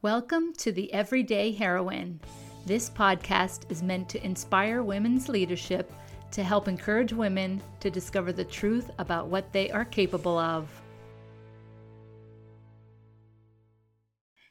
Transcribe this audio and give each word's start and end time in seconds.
Welcome 0.00 0.52
to 0.58 0.70
the 0.70 0.92
Everyday 0.92 1.50
Heroine. 1.50 2.20
This 2.64 2.88
podcast 2.88 3.68
is 3.68 3.82
meant 3.82 4.08
to 4.10 4.24
inspire 4.24 4.84
women's 4.84 5.28
leadership 5.28 5.92
to 6.30 6.44
help 6.44 6.68
encourage 6.68 7.12
women 7.12 7.60
to 7.80 7.90
discover 7.90 8.32
the 8.32 8.44
truth 8.44 8.92
about 9.00 9.26
what 9.26 9.52
they 9.52 9.72
are 9.72 9.84
capable 9.84 10.38
of. 10.38 10.68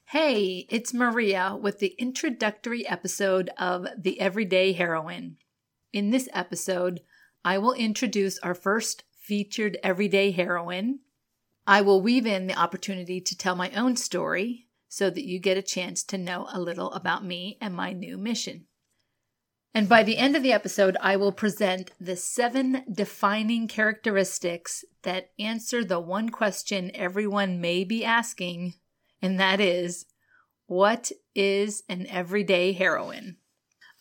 Hey, 0.08 0.68
it's 0.70 0.94
Maria 0.94 1.56
with 1.56 1.80
the 1.80 1.96
introductory 1.98 2.86
episode 2.86 3.50
of 3.58 3.88
The 3.98 4.20
Everyday 4.20 4.74
Heroine. 4.74 5.38
In 5.94 6.10
this 6.10 6.28
episode, 6.34 7.00
I 7.46 7.58
will 7.58 7.72
introduce 7.72 8.38
our 8.40 8.54
first 8.54 9.06
featured 9.18 9.78
everyday 9.82 10.32
heroine. 10.32 11.00
I 11.66 11.84
will 11.84 12.02
weave 12.02 12.26
in 12.28 12.48
the 12.48 12.60
opportunity 12.60 13.22
to 13.22 13.38
tell 13.38 13.56
my 13.56 13.72
own 13.72 13.96
story 13.96 14.67
so 14.98 15.12
that 15.12 15.26
you 15.26 15.38
get 15.38 15.58
a 15.58 15.62
chance 15.62 16.02
to 16.02 16.18
know 16.18 16.48
a 16.52 16.60
little 16.60 16.92
about 16.94 17.24
me 17.24 17.56
and 17.62 17.72
my 17.72 17.94
new 17.94 18.18
mission. 18.18 18.66
And 19.72 19.88
by 19.88 20.02
the 20.02 20.18
end 20.18 20.36
of 20.36 20.42
the 20.42 20.54
episode, 20.54 20.98
I 21.00 21.18
will 21.18 21.32
present 21.32 21.92
the 22.00 22.16
seven 22.16 22.84
defining 22.92 23.68
characteristics 23.68 24.84
that 25.04 25.30
answer 25.38 25.84
the 25.84 26.00
one 26.00 26.30
question 26.30 26.90
everyone 26.96 27.62
may 27.62 27.84
be 27.84 28.04
asking, 28.04 28.74
and 29.22 29.40
that 29.40 29.62
is 29.62 30.08
what 30.66 31.12
is 31.36 31.84
an 31.88 32.08
everyday 32.08 32.72
heroine? 32.72 33.38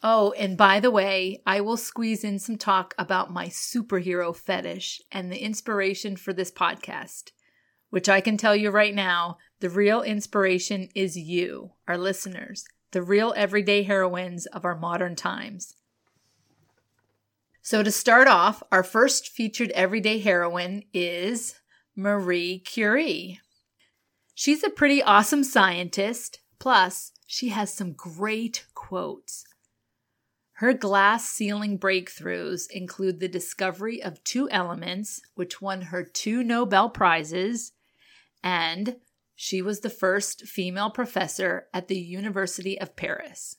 Oh, 0.02 0.32
and 0.38 0.56
by 0.56 0.80
the 0.80 0.90
way, 0.90 1.42
I 1.44 1.60
will 1.60 1.76
squeeze 1.76 2.24
in 2.24 2.38
some 2.38 2.56
talk 2.56 2.94
about 2.96 3.30
my 3.30 3.48
superhero 3.48 4.34
fetish 4.34 5.02
and 5.12 5.30
the 5.30 5.44
inspiration 5.44 6.16
for 6.16 6.32
this 6.32 6.50
podcast 6.50 7.32
which 7.90 8.08
I 8.08 8.20
can 8.20 8.36
tell 8.36 8.54
you 8.54 8.70
right 8.70 8.94
now, 8.94 9.38
the 9.60 9.70
real 9.70 10.02
inspiration 10.02 10.88
is 10.94 11.16
you, 11.16 11.72
our 11.88 11.96
listeners, 11.96 12.64
the 12.90 13.02
real 13.02 13.32
everyday 13.36 13.82
heroines 13.82 14.46
of 14.46 14.64
our 14.64 14.76
modern 14.76 15.16
times. 15.16 15.74
So, 17.62 17.82
to 17.82 17.90
start 17.90 18.28
off, 18.28 18.62
our 18.70 18.84
first 18.84 19.28
featured 19.28 19.70
everyday 19.72 20.20
heroine 20.20 20.84
is 20.92 21.56
Marie 21.96 22.60
Curie. 22.60 23.40
She's 24.34 24.62
a 24.62 24.70
pretty 24.70 25.02
awesome 25.02 25.42
scientist, 25.42 26.40
plus, 26.58 27.12
she 27.26 27.48
has 27.48 27.72
some 27.72 27.92
great 27.92 28.66
quotes. 28.74 29.44
Her 30.52 30.72
glass 30.72 31.28
ceiling 31.28 31.78
breakthroughs 31.78 32.70
include 32.70 33.18
the 33.18 33.28
discovery 33.28 34.02
of 34.02 34.22
two 34.22 34.48
elements, 34.50 35.20
which 35.34 35.60
won 35.60 35.82
her 35.82 36.04
two 36.04 36.42
Nobel 36.42 36.88
Prizes, 36.88 37.72
and 38.44 38.96
she 39.38 39.60
was 39.60 39.80
the 39.80 39.90
first 39.90 40.46
female 40.46 40.90
professor 40.90 41.66
at 41.72 41.88
the 41.88 41.98
University 41.98 42.80
of 42.80 42.96
Paris. 42.96 43.56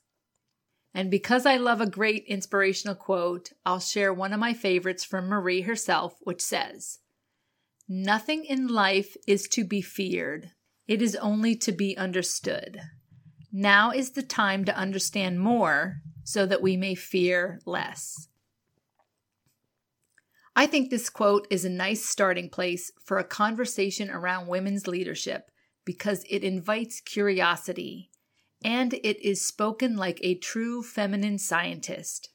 And 0.93 1.11
because 1.11 1.45
I 1.45 1.57
love 1.57 1.79
a 1.79 1.89
great 1.89 2.25
inspirational 2.27 2.95
quote, 2.95 3.51
I'll 3.63 3.79
share 3.79 4.11
one 4.11 4.33
of 4.33 4.39
my 4.39 4.55
favorites 4.55 5.03
from 5.03 5.27
Marie 5.27 5.61
herself, 5.61 6.15
which 6.21 6.41
says, 6.41 6.97
Nothing 7.87 8.43
in 8.43 8.67
life 8.67 9.15
is 9.27 9.47
to 9.49 9.63
be 9.63 9.81
feared, 9.81 10.49
it 10.87 11.01
is 11.01 11.15
only 11.17 11.55
to 11.57 11.71
be 11.71 11.95
understood. 11.95 12.81
Now 13.53 13.91
is 13.91 14.11
the 14.11 14.23
time 14.23 14.65
to 14.65 14.75
understand 14.75 15.39
more 15.39 16.01
so 16.23 16.47
that 16.47 16.61
we 16.61 16.75
may 16.75 16.95
fear 16.95 17.61
less. 17.65 18.27
I 20.55 20.65
think 20.65 20.89
this 20.89 21.09
quote 21.09 21.47
is 21.51 21.63
a 21.63 21.69
nice 21.69 22.03
starting 22.03 22.49
place 22.49 22.91
for 23.05 23.19
a 23.19 23.23
conversation 23.23 24.09
around 24.09 24.47
women's 24.47 24.87
leadership 24.87 25.51
because 25.87 26.25
it 26.29 26.43
invites 26.43 26.99
curiosity 26.99 28.11
and 28.61 28.93
it 28.95 29.25
is 29.25 29.43
spoken 29.43 29.95
like 29.95 30.19
a 30.21 30.35
true 30.35 30.83
feminine 30.83 31.37
scientist. 31.37 32.29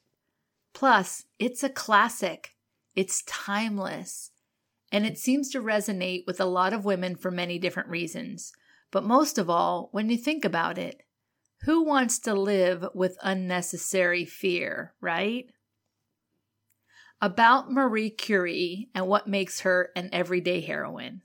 Plus, 0.73 1.25
it's 1.39 1.63
a 1.63 1.69
classic, 1.69 2.55
it's 2.97 3.23
timeless, 3.25 4.31
and 4.91 5.05
it 5.05 5.19
seems 5.19 5.51
to 5.51 5.61
resonate 5.61 6.25
with 6.27 6.41
a 6.41 6.47
lot 6.47 6.73
of 6.73 6.87
women 6.87 7.15
for 7.15 7.31
many 7.31 7.59
different 7.59 7.91
reasons. 7.91 8.53
But 8.91 9.05
most 9.05 9.37
of 9.37 9.51
all, 9.51 9.91
when 9.93 10.09
you 10.09 10.17
think 10.17 10.47
about 10.47 10.79
it, 10.79 11.03
who 11.65 11.85
wants 11.85 12.19
to 12.21 12.33
live 12.33 12.87
with 12.95 13.19
unnecessary 13.23 14.25
fear, 14.25 14.95
right? 15.03 15.45
About 17.21 17.71
Marie 17.71 18.11
Curie 18.11 18.89
and 18.95 19.07
what 19.07 19.29
makes 19.29 19.61
her 19.61 19.91
an 19.95 20.09
everyday 20.11 20.63
heroine. 20.63 21.21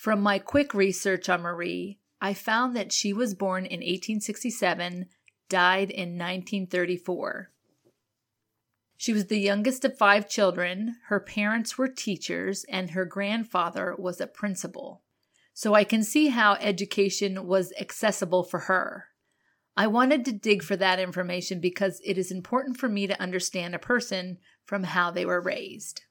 From 0.00 0.22
my 0.22 0.38
quick 0.38 0.72
research 0.72 1.28
on 1.28 1.42
Marie, 1.42 1.98
I 2.22 2.32
found 2.32 2.74
that 2.74 2.90
she 2.90 3.12
was 3.12 3.34
born 3.34 3.66
in 3.66 3.80
1867, 3.80 5.04
died 5.50 5.90
in 5.90 6.16
1934. 6.16 7.50
She 8.96 9.12
was 9.12 9.26
the 9.26 9.38
youngest 9.38 9.84
of 9.84 9.98
five 9.98 10.26
children. 10.26 10.96
Her 11.08 11.20
parents 11.20 11.76
were 11.76 11.86
teachers, 11.86 12.64
and 12.70 12.92
her 12.92 13.04
grandfather 13.04 13.94
was 13.98 14.22
a 14.22 14.26
principal. 14.26 15.02
So 15.52 15.74
I 15.74 15.84
can 15.84 16.02
see 16.02 16.28
how 16.28 16.54
education 16.54 17.46
was 17.46 17.74
accessible 17.78 18.42
for 18.42 18.60
her. 18.60 19.08
I 19.76 19.86
wanted 19.86 20.24
to 20.24 20.32
dig 20.32 20.62
for 20.62 20.76
that 20.76 20.98
information 20.98 21.60
because 21.60 22.00
it 22.02 22.16
is 22.16 22.32
important 22.32 22.78
for 22.78 22.88
me 22.88 23.06
to 23.06 23.20
understand 23.20 23.74
a 23.74 23.78
person 23.78 24.38
from 24.64 24.84
how 24.84 25.10
they 25.10 25.26
were 25.26 25.42
raised. 25.42 26.04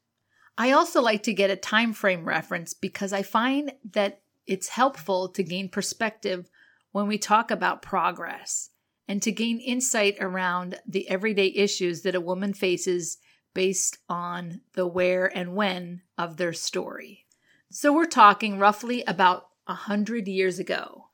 I 0.60 0.72
also 0.72 1.00
like 1.00 1.22
to 1.22 1.32
get 1.32 1.48
a 1.48 1.56
time 1.56 1.94
frame 1.94 2.26
reference 2.26 2.74
because 2.74 3.14
I 3.14 3.22
find 3.22 3.72
that 3.92 4.20
it's 4.46 4.68
helpful 4.68 5.30
to 5.30 5.42
gain 5.42 5.70
perspective 5.70 6.50
when 6.92 7.06
we 7.06 7.16
talk 7.16 7.50
about 7.50 7.80
progress 7.80 8.68
and 9.08 9.22
to 9.22 9.32
gain 9.32 9.58
insight 9.58 10.18
around 10.20 10.78
the 10.86 11.08
everyday 11.08 11.46
issues 11.46 12.02
that 12.02 12.14
a 12.14 12.20
woman 12.20 12.52
faces 12.52 13.16
based 13.54 13.96
on 14.06 14.60
the 14.74 14.86
where 14.86 15.34
and 15.34 15.56
when 15.56 16.02
of 16.18 16.36
their 16.36 16.52
story. 16.52 17.24
So 17.70 17.90
we're 17.90 18.04
talking 18.04 18.58
roughly 18.58 19.02
about 19.04 19.46
a 19.66 19.72
hundred 19.72 20.28
years 20.28 20.58
ago. 20.58 21.06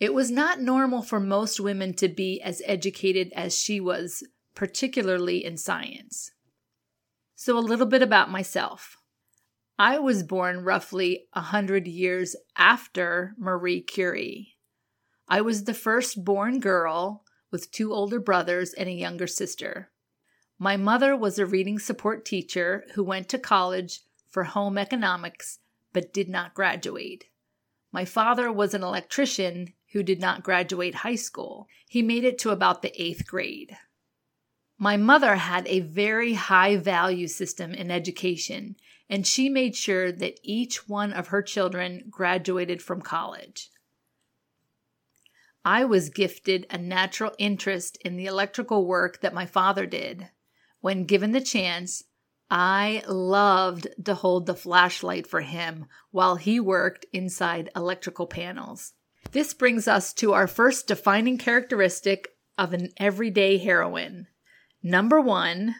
It 0.00 0.12
was 0.12 0.32
not 0.32 0.60
normal 0.60 1.02
for 1.02 1.20
most 1.20 1.60
women 1.60 1.94
to 1.94 2.08
be 2.08 2.42
as 2.42 2.60
educated 2.64 3.32
as 3.36 3.56
she 3.56 3.78
was, 3.78 4.24
particularly 4.56 5.44
in 5.44 5.56
science. 5.56 6.32
So, 7.38 7.58
a 7.58 7.60
little 7.60 7.84
bit 7.84 8.00
about 8.00 8.30
myself. 8.30 8.96
I 9.78 9.98
was 9.98 10.22
born 10.22 10.64
roughly 10.64 11.26
a 11.34 11.42
hundred 11.42 11.86
years 11.86 12.34
after 12.56 13.34
Marie 13.36 13.82
Curie. 13.82 14.56
I 15.28 15.42
was 15.42 15.64
the 15.64 15.74
first 15.74 16.24
born 16.24 16.60
girl 16.60 17.24
with 17.50 17.70
two 17.70 17.92
older 17.92 18.18
brothers 18.18 18.72
and 18.72 18.88
a 18.88 18.92
younger 18.92 19.26
sister. 19.26 19.90
My 20.58 20.78
mother 20.78 21.14
was 21.14 21.38
a 21.38 21.44
reading 21.44 21.78
support 21.78 22.24
teacher 22.24 22.84
who 22.94 23.04
went 23.04 23.28
to 23.28 23.38
college 23.38 24.00
for 24.30 24.44
home 24.44 24.78
economics 24.78 25.58
but 25.92 26.14
did 26.14 26.30
not 26.30 26.54
graduate. 26.54 27.26
My 27.92 28.06
father 28.06 28.50
was 28.50 28.72
an 28.72 28.82
electrician 28.82 29.74
who 29.92 30.02
did 30.02 30.20
not 30.20 30.42
graduate 30.42 30.96
high 30.96 31.16
school. 31.16 31.68
He 31.86 32.00
made 32.00 32.24
it 32.24 32.38
to 32.38 32.50
about 32.50 32.80
the 32.80 32.98
eighth 33.00 33.26
grade. 33.26 33.76
My 34.78 34.96
mother 34.96 35.36
had 35.36 35.66
a 35.68 35.80
very 35.80 36.34
high 36.34 36.76
value 36.76 37.28
system 37.28 37.72
in 37.72 37.90
education, 37.90 38.76
and 39.08 39.26
she 39.26 39.48
made 39.48 39.74
sure 39.74 40.12
that 40.12 40.38
each 40.42 40.88
one 40.88 41.12
of 41.12 41.28
her 41.28 41.40
children 41.40 42.04
graduated 42.10 42.82
from 42.82 43.00
college. 43.00 43.70
I 45.64 45.84
was 45.84 46.10
gifted 46.10 46.66
a 46.70 46.78
natural 46.78 47.32
interest 47.38 47.98
in 48.04 48.16
the 48.16 48.26
electrical 48.26 48.86
work 48.86 49.20
that 49.22 49.34
my 49.34 49.46
father 49.46 49.86
did. 49.86 50.28
When 50.80 51.04
given 51.04 51.32
the 51.32 51.40
chance, 51.40 52.04
I 52.50 53.02
loved 53.08 53.88
to 54.04 54.14
hold 54.14 54.46
the 54.46 54.54
flashlight 54.54 55.26
for 55.26 55.40
him 55.40 55.86
while 56.12 56.36
he 56.36 56.60
worked 56.60 57.06
inside 57.12 57.70
electrical 57.74 58.26
panels. 58.26 58.92
This 59.32 59.54
brings 59.54 59.88
us 59.88 60.12
to 60.14 60.34
our 60.34 60.46
first 60.46 60.86
defining 60.86 61.38
characteristic 61.38 62.28
of 62.56 62.72
an 62.72 62.90
everyday 62.98 63.58
heroine. 63.58 64.28
Number 64.82 65.20
one, 65.20 65.76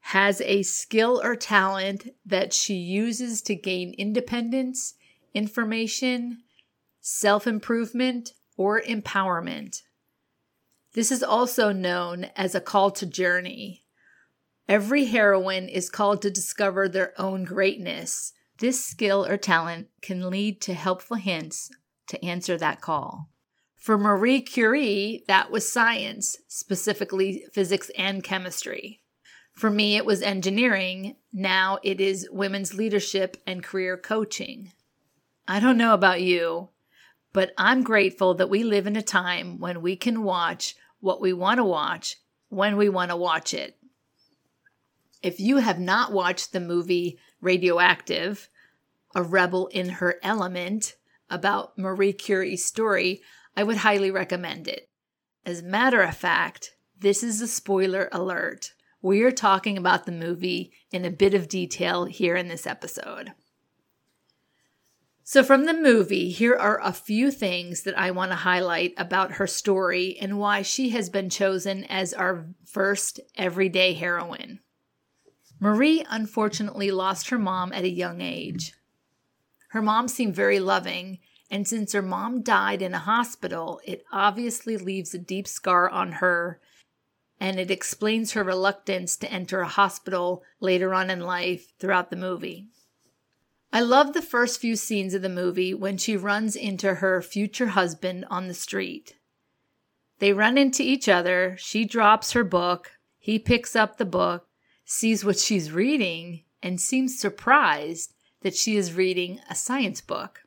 has 0.00 0.40
a 0.40 0.62
skill 0.62 1.20
or 1.22 1.36
talent 1.36 2.08
that 2.24 2.52
she 2.52 2.74
uses 2.74 3.42
to 3.42 3.54
gain 3.54 3.94
independence, 3.96 4.94
information, 5.34 6.42
self 7.00 7.46
improvement, 7.46 8.32
or 8.56 8.80
empowerment. 8.80 9.82
This 10.94 11.12
is 11.12 11.22
also 11.22 11.72
known 11.72 12.24
as 12.34 12.54
a 12.54 12.60
call 12.60 12.90
to 12.92 13.06
journey. 13.06 13.84
Every 14.68 15.04
heroine 15.04 15.68
is 15.68 15.88
called 15.88 16.22
to 16.22 16.30
discover 16.30 16.88
their 16.88 17.12
own 17.20 17.44
greatness. 17.44 18.32
This 18.58 18.84
skill 18.84 19.24
or 19.24 19.36
talent 19.36 19.88
can 20.02 20.28
lead 20.28 20.60
to 20.62 20.74
helpful 20.74 21.16
hints 21.16 21.70
to 22.08 22.24
answer 22.24 22.58
that 22.58 22.80
call. 22.80 23.28
For 23.80 23.96
Marie 23.96 24.42
Curie, 24.42 25.24
that 25.26 25.50
was 25.50 25.72
science, 25.72 26.36
specifically 26.48 27.46
physics 27.50 27.90
and 27.96 28.22
chemistry. 28.22 29.00
For 29.52 29.70
me, 29.70 29.96
it 29.96 30.04
was 30.04 30.20
engineering. 30.20 31.16
Now 31.32 31.78
it 31.82 31.98
is 31.98 32.28
women's 32.30 32.74
leadership 32.74 33.38
and 33.46 33.64
career 33.64 33.96
coaching. 33.96 34.72
I 35.48 35.60
don't 35.60 35.78
know 35.78 35.94
about 35.94 36.20
you, 36.20 36.68
But 37.32 37.52
I'm 37.56 37.82
grateful 37.82 38.34
that 38.34 38.50
we 38.50 38.64
live 38.64 38.86
in 38.86 38.96
a 38.96 39.02
time 39.02 39.60
when 39.60 39.82
we 39.82 39.96
can 39.96 40.24
watch 40.24 40.74
what 41.00 41.20
we 41.20 41.32
want 41.32 41.58
to 41.58 41.64
watch 41.64 42.16
when 42.48 42.76
we 42.76 42.88
want 42.88 43.10
to 43.10 43.16
watch 43.16 43.54
it. 43.54 43.76
If 45.22 45.38
you 45.38 45.58
have 45.58 45.78
not 45.78 46.12
watched 46.12 46.52
the 46.52 46.60
movie 46.60 47.18
Radioactive, 47.40 48.48
A 49.14 49.22
Rebel 49.22 49.68
in 49.68 49.88
Her 49.90 50.16
Element, 50.22 50.96
about 51.28 51.78
Marie 51.78 52.12
Curie's 52.12 52.64
story, 52.64 53.22
I 53.56 53.64
would 53.64 53.78
highly 53.78 54.10
recommend 54.10 54.68
it. 54.68 54.88
As 55.44 55.60
a 55.60 55.64
matter 55.64 56.02
of 56.02 56.16
fact, 56.16 56.74
this 56.98 57.22
is 57.22 57.40
a 57.40 57.48
spoiler 57.48 58.08
alert. 58.12 58.74
We 59.02 59.22
are 59.22 59.30
talking 59.30 59.78
about 59.78 60.04
the 60.04 60.12
movie 60.12 60.72
in 60.92 61.04
a 61.04 61.10
bit 61.10 61.34
of 61.34 61.48
detail 61.48 62.04
here 62.04 62.36
in 62.36 62.48
this 62.48 62.66
episode. 62.66 63.32
So, 65.22 65.44
from 65.44 65.64
the 65.64 65.74
movie, 65.74 66.30
here 66.30 66.56
are 66.56 66.80
a 66.82 66.92
few 66.92 67.30
things 67.30 67.84
that 67.84 67.96
I 67.96 68.10
want 68.10 68.32
to 68.32 68.36
highlight 68.36 68.94
about 68.96 69.32
her 69.32 69.46
story 69.46 70.18
and 70.20 70.38
why 70.38 70.62
she 70.62 70.90
has 70.90 71.08
been 71.08 71.30
chosen 71.30 71.84
as 71.84 72.12
our 72.12 72.48
first 72.66 73.20
everyday 73.36 73.94
heroine. 73.94 74.58
Marie 75.60 76.04
unfortunately 76.10 76.90
lost 76.90 77.30
her 77.30 77.38
mom 77.38 77.72
at 77.72 77.84
a 77.84 77.90
young 77.90 78.20
age. 78.20 78.72
Her 79.68 79.80
mom 79.80 80.08
seemed 80.08 80.34
very 80.34 80.58
loving, 80.58 81.20
and 81.50 81.66
since 81.66 81.92
her 81.92 82.02
mom 82.02 82.42
died 82.42 82.80
in 82.80 82.94
a 82.94 82.98
hospital, 82.98 83.80
it 83.84 84.04
obviously 84.12 84.76
leaves 84.76 85.12
a 85.12 85.18
deep 85.18 85.48
scar 85.48 85.88
on 85.88 86.12
her, 86.12 86.60
and 87.40 87.58
it 87.58 87.70
explains 87.70 88.32
her 88.32 88.44
reluctance 88.44 89.16
to 89.16 89.32
enter 89.32 89.60
a 89.60 89.68
hospital 89.68 90.42
later 90.60 90.94
on 90.94 91.10
in 91.10 91.20
life 91.20 91.72
throughout 91.78 92.10
the 92.10 92.16
movie. 92.16 92.68
I 93.72 93.80
love 93.80 94.12
the 94.12 94.22
first 94.22 94.60
few 94.60 94.76
scenes 94.76 95.14
of 95.14 95.22
the 95.22 95.28
movie 95.28 95.74
when 95.74 95.96
she 95.96 96.16
runs 96.16 96.56
into 96.56 96.94
her 96.94 97.22
future 97.22 97.68
husband 97.68 98.26
on 98.28 98.48
the 98.48 98.54
street. 98.54 99.16
They 100.18 100.32
run 100.32 100.58
into 100.58 100.82
each 100.82 101.08
other. 101.08 101.56
She 101.58 101.84
drops 101.84 102.32
her 102.32 102.44
book. 102.44 102.92
He 103.18 103.38
picks 103.38 103.74
up 103.74 103.96
the 103.96 104.04
book, 104.04 104.48
sees 104.84 105.24
what 105.24 105.38
she's 105.38 105.72
reading, 105.72 106.44
and 106.62 106.80
seems 106.80 107.18
surprised 107.18 108.14
that 108.42 108.56
she 108.56 108.76
is 108.76 108.92
reading 108.92 109.40
a 109.48 109.54
science 109.54 110.00
book. 110.00 110.40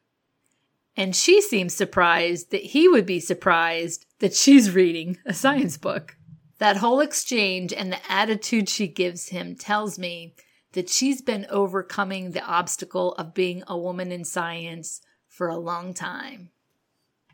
And 0.95 1.15
she 1.15 1.41
seems 1.41 1.73
surprised 1.73 2.51
that 2.51 2.63
he 2.63 2.87
would 2.87 3.05
be 3.05 3.19
surprised 3.19 4.05
that 4.19 4.35
she's 4.35 4.71
reading 4.71 5.17
a 5.25 5.33
science 5.33 5.77
book. 5.77 6.17
That 6.59 6.77
whole 6.77 6.99
exchange 6.99 7.73
and 7.73 7.91
the 7.91 8.11
attitude 8.11 8.69
she 8.69 8.87
gives 8.87 9.29
him 9.29 9.55
tells 9.55 9.97
me 9.97 10.35
that 10.73 10.89
she's 10.89 11.21
been 11.21 11.47
overcoming 11.49 12.31
the 12.31 12.43
obstacle 12.43 13.13
of 13.13 13.33
being 13.33 13.63
a 13.67 13.77
woman 13.77 14.11
in 14.11 14.23
science 14.23 15.01
for 15.27 15.47
a 15.47 15.57
long 15.57 15.93
time. 15.93 16.49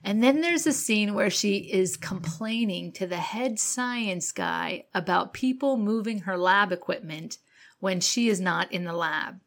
And 0.04 0.24
then 0.24 0.40
there's 0.40 0.66
a 0.66 0.74
scene 0.74 1.14
where 1.14 1.30
she 1.30 1.58
is 1.58 1.98
complaining 1.98 2.94
to 2.94 3.06
the 3.06 3.18
head 3.18 3.60
science 3.60 4.32
guy 4.32 4.86
about 4.94 5.34
people 5.34 5.76
moving 5.76 6.20
her 6.20 6.38
lab 6.38 6.72
equipment 6.72 7.38
when 7.80 8.00
she 8.00 8.30
is 8.30 8.40
not 8.40 8.72
in 8.72 8.86
the 8.86 8.94
lab. 8.94 9.42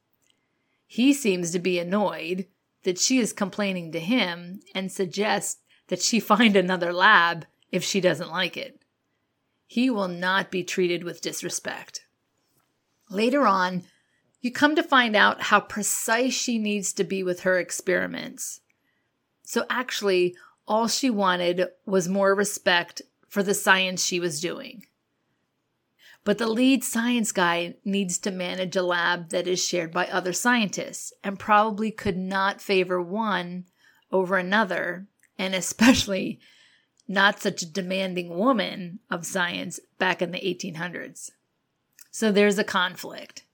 He 0.86 1.14
seems 1.14 1.52
to 1.52 1.58
be 1.58 1.78
annoyed 1.78 2.46
that 2.84 2.98
she 2.98 3.18
is 3.18 3.32
complaining 3.32 3.92
to 3.92 4.00
him 4.00 4.60
and 4.74 4.90
suggests 4.90 5.60
that 5.88 6.02
she 6.02 6.20
find 6.20 6.56
another 6.56 6.92
lab 6.92 7.46
if 7.70 7.82
she 7.82 8.00
doesn't 8.00 8.30
like 8.30 8.56
it. 8.56 8.82
He 9.66 9.88
will 9.88 10.08
not 10.08 10.50
be 10.50 10.62
treated 10.62 11.02
with 11.02 11.22
disrespect. 11.22 12.04
Later 13.08 13.46
on, 13.46 13.84
you 14.40 14.50
come 14.50 14.74
to 14.76 14.82
find 14.82 15.14
out 15.14 15.42
how 15.42 15.60
precise 15.60 16.34
she 16.34 16.58
needs 16.58 16.92
to 16.94 17.04
be 17.04 17.22
with 17.22 17.40
her 17.40 17.58
experiments. 17.58 18.60
So 19.42 19.64
actually, 19.70 20.34
all 20.66 20.88
she 20.88 21.10
wanted 21.10 21.68
was 21.86 22.08
more 22.08 22.34
respect 22.34 23.02
for 23.28 23.42
the 23.42 23.54
science 23.54 24.04
she 24.04 24.20
was 24.20 24.40
doing. 24.40 24.84
But 26.24 26.38
the 26.38 26.46
lead 26.46 26.84
science 26.84 27.32
guy 27.32 27.74
needs 27.84 28.18
to 28.18 28.30
manage 28.30 28.76
a 28.76 28.82
lab 28.82 29.30
that 29.30 29.48
is 29.48 29.64
shared 29.64 29.92
by 29.92 30.06
other 30.06 30.32
scientists 30.32 31.12
and 31.24 31.38
probably 31.38 31.90
could 31.90 32.16
not 32.16 32.60
favor 32.60 33.02
one 33.02 33.64
over 34.12 34.36
another, 34.36 35.08
and 35.36 35.54
especially 35.54 36.38
not 37.08 37.40
such 37.40 37.62
a 37.62 37.70
demanding 37.70 38.36
woman 38.36 39.00
of 39.10 39.26
science 39.26 39.80
back 39.98 40.22
in 40.22 40.30
the 40.30 40.38
1800s. 40.38 41.30
So 42.10 42.30
there's 42.30 42.58
a 42.58 42.64
conflict. 42.64 43.44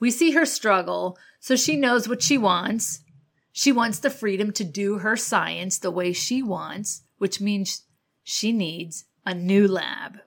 We 0.00 0.10
see 0.10 0.30
her 0.32 0.46
struggle, 0.46 1.18
so 1.38 1.54
she 1.56 1.76
knows 1.76 2.08
what 2.08 2.22
she 2.22 2.38
wants. 2.38 3.00
She 3.52 3.72
wants 3.72 3.98
the 3.98 4.10
freedom 4.10 4.52
to 4.52 4.64
do 4.64 4.98
her 4.98 5.16
science 5.16 5.78
the 5.78 5.90
way 5.90 6.12
she 6.12 6.42
wants, 6.42 7.02
which 7.18 7.40
means 7.40 7.82
she 8.22 8.52
needs 8.52 9.04
a 9.26 9.34
new 9.34 9.68
lab. 9.68 10.18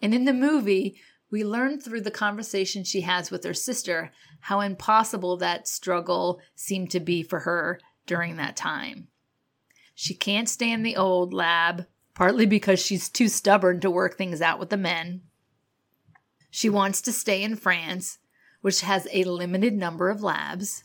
And 0.00 0.14
in 0.14 0.24
the 0.24 0.32
movie, 0.32 1.00
we 1.30 1.44
learn 1.44 1.80
through 1.80 2.02
the 2.02 2.10
conversation 2.10 2.84
she 2.84 3.00
has 3.02 3.30
with 3.30 3.44
her 3.44 3.54
sister 3.54 4.12
how 4.40 4.60
impossible 4.60 5.36
that 5.38 5.66
struggle 5.66 6.40
seemed 6.54 6.90
to 6.92 7.00
be 7.00 7.22
for 7.22 7.40
her 7.40 7.80
during 8.06 8.36
that 8.36 8.56
time. 8.56 9.08
She 9.94 10.14
can't 10.14 10.48
stay 10.48 10.70
in 10.70 10.82
the 10.82 10.96
old 10.96 11.32
lab, 11.32 11.86
partly 12.14 12.46
because 12.46 12.80
she's 12.80 13.08
too 13.08 13.28
stubborn 13.28 13.80
to 13.80 13.90
work 13.90 14.16
things 14.16 14.40
out 14.40 14.58
with 14.58 14.70
the 14.70 14.76
men. 14.76 15.22
She 16.50 16.68
wants 16.68 17.00
to 17.02 17.12
stay 17.12 17.42
in 17.42 17.56
France, 17.56 18.18
which 18.60 18.82
has 18.82 19.08
a 19.12 19.24
limited 19.24 19.74
number 19.74 20.08
of 20.08 20.22
labs. 20.22 20.84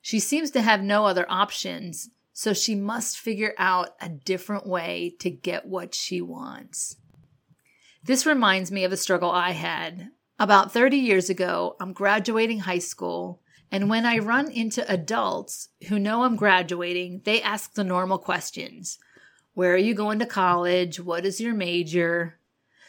She 0.00 0.20
seems 0.20 0.50
to 0.52 0.62
have 0.62 0.82
no 0.82 1.06
other 1.06 1.26
options, 1.28 2.10
so 2.32 2.52
she 2.52 2.74
must 2.74 3.18
figure 3.18 3.54
out 3.58 3.90
a 4.00 4.08
different 4.08 4.66
way 4.66 5.14
to 5.20 5.30
get 5.30 5.66
what 5.66 5.94
she 5.94 6.20
wants. 6.20 6.96
This 8.02 8.26
reminds 8.26 8.72
me 8.72 8.84
of 8.84 8.92
a 8.92 8.96
struggle 8.96 9.30
I 9.30 9.50
had. 9.50 10.10
About 10.38 10.72
30 10.72 10.96
years 10.96 11.28
ago, 11.28 11.76
I'm 11.80 11.92
graduating 11.92 12.60
high 12.60 12.78
school, 12.78 13.42
and 13.70 13.90
when 13.90 14.06
I 14.06 14.18
run 14.18 14.50
into 14.50 14.90
adults 14.90 15.68
who 15.88 15.98
know 15.98 16.22
I'm 16.22 16.36
graduating, 16.36 17.22
they 17.24 17.42
ask 17.42 17.74
the 17.74 17.84
normal 17.84 18.18
questions 18.18 18.98
Where 19.54 19.74
are 19.74 19.78
you 19.78 19.94
going 19.94 20.18
to 20.20 20.26
college? 20.26 20.98
What 20.98 21.26
is 21.26 21.40
your 21.40 21.54
major? 21.54 22.38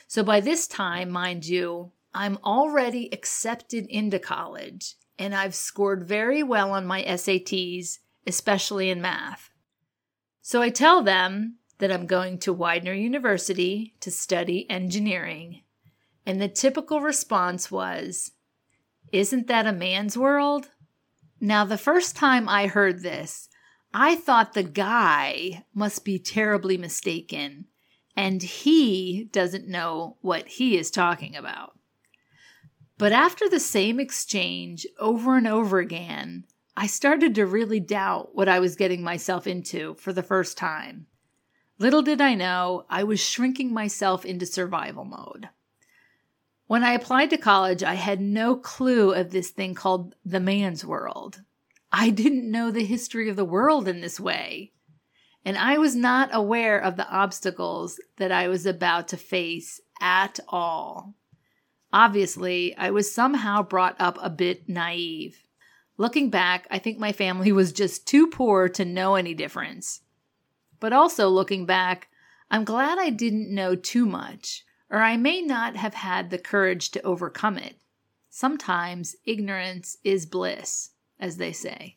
So 0.07 0.23
by 0.23 0.39
this 0.39 0.67
time, 0.67 1.09
mind 1.09 1.45
you, 1.45 1.91
I'm 2.13 2.37
already 2.43 3.09
accepted 3.13 3.85
into 3.87 4.19
college 4.19 4.95
and 5.17 5.35
I've 5.35 5.55
scored 5.55 6.03
very 6.03 6.41
well 6.41 6.71
on 6.71 6.85
my 6.85 7.03
SATs, 7.03 7.99
especially 8.25 8.89
in 8.89 9.01
math. 9.01 9.51
So 10.41 10.61
I 10.61 10.69
tell 10.69 11.03
them 11.03 11.57
that 11.81 11.91
I'm 11.91 12.05
going 12.05 12.37
to 12.39 12.53
Widener 12.53 12.93
University 12.93 13.95
to 14.01 14.11
study 14.11 14.69
engineering. 14.69 15.63
And 16.27 16.39
the 16.39 16.47
typical 16.47 17.01
response 17.01 17.71
was, 17.71 18.31
Isn't 19.11 19.47
that 19.47 19.65
a 19.65 19.73
man's 19.73 20.15
world? 20.15 20.69
Now, 21.39 21.65
the 21.65 21.79
first 21.79 22.15
time 22.15 22.47
I 22.47 22.67
heard 22.67 23.01
this, 23.01 23.49
I 23.95 24.15
thought 24.15 24.53
the 24.53 24.63
guy 24.63 25.65
must 25.73 26.05
be 26.05 26.19
terribly 26.19 26.77
mistaken 26.77 27.65
and 28.15 28.43
he 28.43 29.27
doesn't 29.31 29.67
know 29.67 30.17
what 30.21 30.47
he 30.47 30.77
is 30.77 30.91
talking 30.91 31.35
about. 31.35 31.73
But 32.99 33.11
after 33.11 33.49
the 33.49 33.59
same 33.59 33.99
exchange 33.99 34.85
over 34.99 35.35
and 35.35 35.47
over 35.47 35.79
again, 35.79 36.45
I 36.77 36.85
started 36.85 37.33
to 37.35 37.47
really 37.47 37.79
doubt 37.79 38.35
what 38.35 38.47
I 38.47 38.59
was 38.59 38.75
getting 38.75 39.01
myself 39.01 39.47
into 39.47 39.95
for 39.95 40.13
the 40.13 40.21
first 40.21 40.59
time. 40.59 41.07
Little 41.81 42.01
did 42.01 42.21
I 42.21 42.35
know, 42.35 42.85
I 42.89 43.03
was 43.03 43.19
shrinking 43.19 43.73
myself 43.73 44.23
into 44.23 44.45
survival 44.45 45.03
mode. 45.03 45.49
When 46.67 46.83
I 46.83 46.93
applied 46.93 47.31
to 47.31 47.37
college, 47.37 47.83
I 47.83 47.95
had 47.95 48.21
no 48.21 48.55
clue 48.55 49.13
of 49.13 49.31
this 49.31 49.49
thing 49.49 49.73
called 49.73 50.15
the 50.23 50.39
man's 50.39 50.85
world. 50.85 51.41
I 51.91 52.11
didn't 52.11 52.49
know 52.49 52.71
the 52.71 52.85
history 52.85 53.29
of 53.29 53.35
the 53.35 53.43
world 53.43 53.87
in 53.87 53.99
this 53.99 54.19
way 54.19 54.71
and 55.43 55.57
I 55.57 55.77
was 55.77 55.95
not 55.95 56.29
aware 56.31 56.79
of 56.79 56.97
the 56.97 57.09
obstacles 57.09 57.99
that 58.17 58.31
I 58.31 58.47
was 58.47 58.65
about 58.65 59.07
to 59.09 59.17
face 59.17 59.81
at 59.99 60.39
all. 60.47 61.15
Obviously, 61.91 62.75
I 62.77 62.91
was 62.91 63.13
somehow 63.13 63.63
brought 63.63 63.95
up 63.99 64.17
a 64.21 64.29
bit 64.29 64.69
naive. 64.69 65.43
Looking 65.97 66.29
back, 66.29 66.67
I 66.69 66.79
think 66.79 66.99
my 66.99 67.11
family 67.11 67.51
was 67.51 67.73
just 67.73 68.07
too 68.07 68.27
poor 68.27 68.69
to 68.69 68.85
know 68.85 69.15
any 69.15 69.33
difference. 69.33 70.01
But 70.81 70.91
also 70.91 71.29
looking 71.29 71.65
back, 71.65 72.09
I'm 72.49 72.65
glad 72.65 72.97
I 72.99 73.11
didn't 73.11 73.53
know 73.53 73.75
too 73.75 74.05
much, 74.05 74.65
or 74.89 74.99
I 74.99 75.15
may 75.15 75.41
not 75.41 75.77
have 75.77 75.93
had 75.93 76.29
the 76.29 76.37
courage 76.37 76.89
to 76.91 77.01
overcome 77.03 77.57
it. 77.57 77.77
Sometimes 78.29 79.15
ignorance 79.25 79.95
is 80.03 80.25
bliss, 80.25 80.89
as 81.19 81.37
they 81.37 81.53
say. 81.53 81.95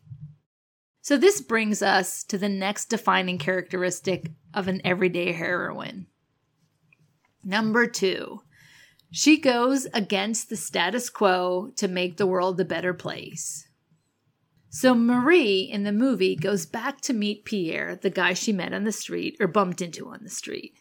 So, 1.01 1.17
this 1.17 1.41
brings 1.41 1.83
us 1.83 2.23
to 2.25 2.39
the 2.39 2.49
next 2.49 2.87
defining 2.87 3.39
characteristic 3.39 4.31
of 4.55 4.69
an 4.69 4.81
everyday 4.85 5.33
heroine. 5.33 6.07
Number 7.43 7.87
two, 7.87 8.43
she 9.11 9.39
goes 9.39 9.87
against 9.93 10.49
the 10.49 10.57
status 10.57 11.11
quo 11.11 11.73
to 11.77 11.89
make 11.89 12.17
the 12.17 12.27
world 12.27 12.61
a 12.61 12.65
better 12.65 12.95
place. 12.95 13.67
So 14.75 14.93
Marie 14.93 15.61
in 15.61 15.85
the 15.85 15.93
movie 15.93 16.35
goes 16.35 16.67
back 16.67 17.01
to 17.03 17.13
meet 17.13 17.45
Pierre, 17.45 17.95
the 17.95 18.11
guy 18.11 18.35
she 18.35 18.53
met 18.53 18.73
on 18.73 18.83
the 18.83 18.91
street 18.91 19.37
or 19.39 19.47
bumped 19.47 19.81
into 19.81 20.09
on 20.09 20.25
the 20.25 20.29
street. 20.29 20.81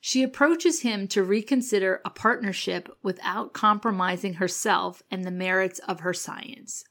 She 0.00 0.22
approaches 0.22 0.80
him 0.80 1.06
to 1.08 1.22
reconsider 1.22 2.00
a 2.06 2.10
partnership 2.10 2.88
without 3.02 3.52
compromising 3.52 4.34
herself 4.34 5.02
and 5.10 5.24
the 5.24 5.30
merits 5.30 5.78
of 5.80 6.00
her 6.00 6.14
science. 6.14 6.84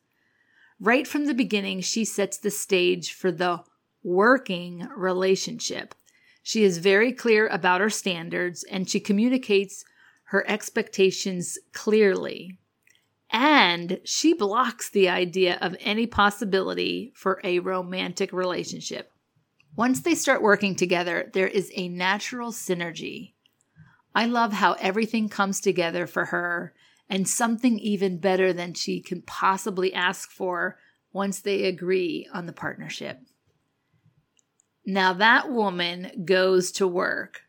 Right 0.80 1.08
from 1.08 1.26
the 1.26 1.34
beginning, 1.34 1.82
she 1.82 2.06
sets 2.06 2.38
the 2.38 2.52
stage 2.52 3.14
for 3.14 3.32
the 3.32 3.64
working 4.04 4.88
relationship. 4.96 5.96
She 6.44 6.64
is 6.64 6.78
very 6.78 7.14
clear 7.14 7.48
about 7.48 7.82
her 7.82 7.90
standards 7.90 8.64
and 8.64 8.88
she 8.88 9.00
communicates 9.00 9.84
her 10.26 10.48
expectations 10.48 11.58
clearly. 11.74 12.60
And 13.34 14.00
she 14.06 14.34
blocks 14.34 14.92
the 14.92 15.10
idea 15.10 15.58
of 15.60 15.76
any 15.80 16.06
possibility 16.06 17.12
for 17.16 17.42
a 17.44 17.60
romantic 17.60 18.32
relationship. 18.32 19.12
Once 19.76 20.02
they 20.02 20.14
start 20.14 20.44
working 20.44 20.76
together, 20.76 21.32
there 21.34 21.48
is 21.48 21.72
a 21.74 21.90
natural 21.90 22.52
synergy. 22.52 23.34
I 24.14 24.28
love 24.28 24.54
how 24.54 24.74
everything 24.74 25.30
comes 25.30 25.60
together 25.60 26.06
for 26.06 26.26
her 26.26 26.76
and 27.10 27.28
something 27.28 27.80
even 27.80 28.20
better 28.20 28.54
than 28.54 28.76
she 28.76 29.02
can 29.02 29.24
possibly 29.24 29.92
ask 29.94 30.30
for 30.30 30.78
once 31.12 31.42
they 31.42 31.64
agree 31.66 32.28
on 32.32 32.46
the 32.46 32.54
partnership. 32.54 33.20
Now, 34.86 35.14
that 35.14 35.52
woman 35.52 36.24
goes 36.26 36.72
to 36.74 36.88
work. 36.88 37.43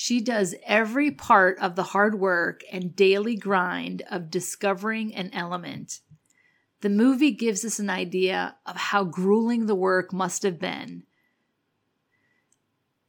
She 0.00 0.20
does 0.20 0.54
every 0.64 1.10
part 1.10 1.58
of 1.58 1.74
the 1.74 1.82
hard 1.82 2.20
work 2.20 2.60
and 2.70 2.94
daily 2.94 3.34
grind 3.34 4.02
of 4.08 4.30
discovering 4.30 5.12
an 5.12 5.28
element. 5.32 6.02
The 6.82 6.88
movie 6.88 7.32
gives 7.32 7.64
us 7.64 7.80
an 7.80 7.90
idea 7.90 8.54
of 8.64 8.76
how 8.76 9.02
grueling 9.02 9.66
the 9.66 9.74
work 9.74 10.12
must 10.12 10.44
have 10.44 10.60
been. 10.60 11.02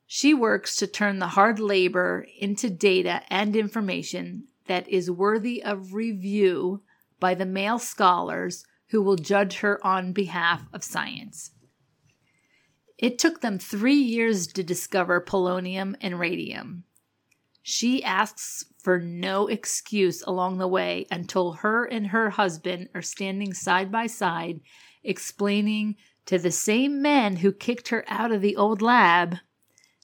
She 0.08 0.34
works 0.34 0.76
to 0.78 0.88
turn 0.88 1.20
the 1.20 1.28
hard 1.28 1.60
labor 1.60 2.26
into 2.40 2.72
data 2.72 3.22
and 3.30 3.56
information 3.56 4.48
that 4.66 4.90
is 4.90 5.12
worthy 5.12 5.64
of 5.64 5.94
review 5.94 6.82
by 7.20 7.36
the 7.36 7.46
male 7.46 7.78
scholars 7.78 8.66
who 8.88 9.04
will 9.04 9.16
judge 9.16 9.60
her 9.60 9.80
on 9.86 10.12
behalf 10.12 10.64
of 10.74 10.84
science. 10.84 11.52
It 13.00 13.18
took 13.18 13.40
them 13.40 13.58
three 13.58 13.94
years 13.94 14.46
to 14.48 14.62
discover 14.62 15.22
polonium 15.22 15.96
and 16.02 16.20
radium. 16.20 16.84
She 17.62 18.04
asks 18.04 18.66
for 18.78 19.00
no 19.00 19.48
excuse 19.48 20.22
along 20.24 20.58
the 20.58 20.68
way 20.68 21.06
until 21.10 21.54
her 21.54 21.86
and 21.86 22.08
her 22.08 22.32
husband 22.32 22.90
are 22.94 23.02
standing 23.02 23.54
side 23.54 23.90
by 23.90 24.08
side, 24.08 24.60
explaining 25.02 25.96
to 26.26 26.38
the 26.38 26.52
same 26.52 27.02
men 27.02 27.38
who 27.38 27.54
kicked 27.54 27.88
her 27.88 28.04
out 28.08 28.34
of 28.34 28.42
the 28.42 28.58
old 28.58 28.82
lab 28.82 29.38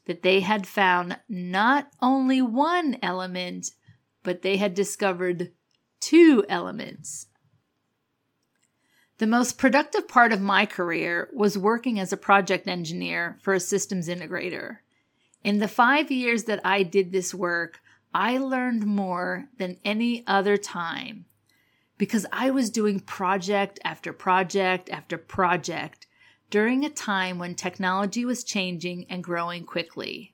that 0.05 0.21
they 0.21 0.39
had 0.39 0.65
found 0.65 1.19
not 1.27 1.89
only 2.01 2.41
one 2.41 2.97
element, 3.01 3.71
but 4.23 4.41
they 4.41 4.55
had 4.55 4.73
discovered 4.73 5.51
two 5.99 6.45
elements. 6.47 7.27
The 9.17 9.27
most 9.27 9.57
productive 9.57 10.09
part 10.09 10.33
of 10.33 10.41
my 10.41 10.65
career 10.65 11.29
was 11.33 11.57
working 11.57 11.99
as 11.99 12.11
a 12.11 12.17
project 12.17 12.67
engineer 12.67 13.37
for 13.41 13.53
a 13.53 13.61
systems 13.61 14.09
integrator. 14.09 14.79
In 15.41 15.59
the 15.59 15.69
five 15.69 16.11
years 16.11 16.43
that 16.45 16.59
I 16.65 16.83
did 16.83 17.11
this 17.11 17.33
work, 17.33 17.79
I 18.13 18.37
learned 18.37 18.85
more 18.85 19.47
than 19.57 19.77
any 19.85 20.25
other 20.27 20.57
time 20.57 21.25
because 21.97 22.25
I 22.31 22.49
was 22.49 22.69
doing 22.69 22.99
project 22.99 23.79
after 23.85 24.11
project 24.11 24.89
after 24.89 25.17
project 25.17 26.07
during 26.49 26.83
a 26.83 26.89
time 26.89 27.39
when 27.39 27.55
technology 27.55 28.25
was 28.25 28.43
changing 28.43 29.05
and 29.09 29.23
growing 29.23 29.65
quickly. 29.65 30.33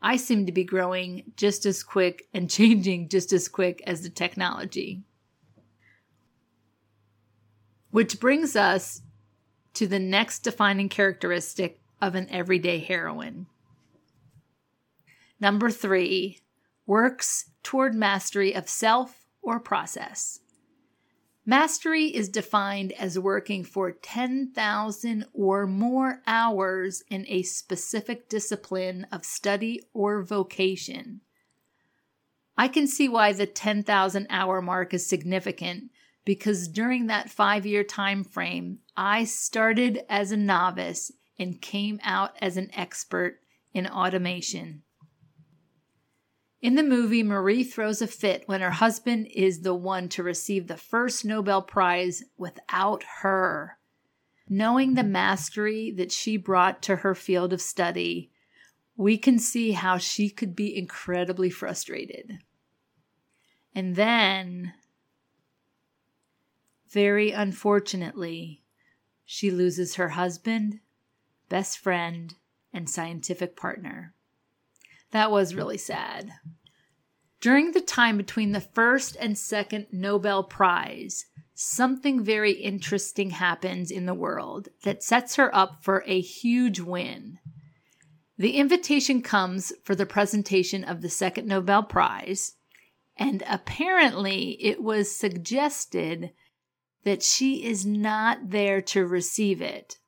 I 0.00 0.16
seemed 0.16 0.46
to 0.48 0.52
be 0.52 0.64
growing 0.64 1.32
just 1.36 1.64
as 1.66 1.84
quick 1.84 2.26
and 2.34 2.50
changing 2.58 3.10
just 3.10 3.32
as 3.32 3.48
quick 3.48 3.80
as 3.86 4.02
the 4.02 4.10
technology. 4.10 5.02
Which 7.92 8.18
brings 8.18 8.56
us 8.56 9.02
to 9.74 9.86
the 9.86 10.00
next 10.00 10.40
defining 10.40 10.88
characteristic 10.88 11.80
of 12.00 12.14
an 12.14 12.26
everyday 12.30 12.78
heroine. 12.78 13.46
Number 15.38 15.70
three, 15.70 16.40
works 16.86 17.50
toward 17.62 17.94
mastery 17.94 18.54
of 18.54 18.68
self 18.68 19.26
or 19.40 19.60
process. 19.60 20.40
Mastery 21.44 22.06
is 22.06 22.28
defined 22.28 22.92
as 22.92 23.18
working 23.18 23.64
for 23.64 23.92
10,000 23.92 25.24
or 25.32 25.66
more 25.66 26.22
hours 26.26 27.02
in 27.10 27.26
a 27.28 27.42
specific 27.42 28.28
discipline 28.28 29.06
of 29.12 29.24
study 29.24 29.82
or 29.92 30.22
vocation. 30.22 31.20
I 32.56 32.68
can 32.68 32.86
see 32.86 33.08
why 33.08 33.32
the 33.32 33.46
10,000 33.46 34.26
hour 34.30 34.62
mark 34.62 34.94
is 34.94 35.06
significant 35.06 35.90
because 36.24 36.68
during 36.68 37.06
that 37.06 37.28
5-year 37.28 37.84
time 37.84 38.24
frame, 38.24 38.78
I 38.96 39.24
started 39.24 40.02
as 40.08 40.30
a 40.32 40.36
novice 40.36 41.10
and 41.38 41.60
came 41.60 41.98
out 42.04 42.36
as 42.40 42.56
an 42.56 42.70
expert 42.74 43.40
in 43.74 43.86
automation. 43.86 44.82
In 46.60 46.76
the 46.76 46.84
movie, 46.84 47.24
Marie 47.24 47.64
throws 47.64 48.00
a 48.00 48.06
fit 48.06 48.44
when 48.46 48.60
her 48.60 48.70
husband 48.70 49.26
is 49.34 49.62
the 49.62 49.74
one 49.74 50.08
to 50.10 50.22
receive 50.22 50.68
the 50.68 50.76
first 50.76 51.24
Nobel 51.24 51.60
Prize 51.60 52.22
without 52.36 53.02
her. 53.22 53.78
Knowing 54.48 54.94
the 54.94 55.02
mastery 55.02 55.90
that 55.96 56.12
she 56.12 56.36
brought 56.36 56.82
to 56.82 56.96
her 56.96 57.16
field 57.16 57.52
of 57.52 57.60
study, 57.60 58.30
we 58.96 59.18
can 59.18 59.40
see 59.40 59.72
how 59.72 59.96
she 59.96 60.28
could 60.28 60.54
be 60.54 60.76
incredibly 60.76 61.50
frustrated. 61.50 62.38
And 63.74 63.96
then, 63.96 64.74
very 66.92 67.30
unfortunately, 67.30 68.62
she 69.24 69.50
loses 69.50 69.94
her 69.94 70.10
husband, 70.10 70.80
best 71.48 71.78
friend, 71.78 72.34
and 72.72 72.88
scientific 72.88 73.56
partner. 73.56 74.14
That 75.10 75.30
was 75.30 75.54
really 75.54 75.78
sad. 75.78 76.32
During 77.40 77.72
the 77.72 77.80
time 77.80 78.16
between 78.16 78.52
the 78.52 78.60
first 78.60 79.16
and 79.18 79.36
second 79.36 79.88
Nobel 79.90 80.44
Prize, 80.44 81.26
something 81.54 82.22
very 82.22 82.52
interesting 82.52 83.30
happens 83.30 83.90
in 83.90 84.06
the 84.06 84.14
world 84.14 84.68
that 84.84 85.02
sets 85.02 85.36
her 85.36 85.54
up 85.54 85.82
for 85.82 86.04
a 86.06 86.20
huge 86.20 86.80
win. 86.80 87.38
The 88.38 88.56
invitation 88.56 89.22
comes 89.22 89.72
for 89.82 89.94
the 89.94 90.06
presentation 90.06 90.84
of 90.84 91.02
the 91.02 91.10
second 91.10 91.46
Nobel 91.46 91.82
Prize, 91.82 92.54
and 93.16 93.42
apparently 93.46 94.52
it 94.62 94.82
was 94.82 95.14
suggested 95.14 96.32
that 97.04 97.22
she 97.22 97.64
is 97.64 97.84
not 97.84 98.50
there 98.50 98.80
to 98.82 99.06
receive 99.06 99.60
it. 99.60 99.98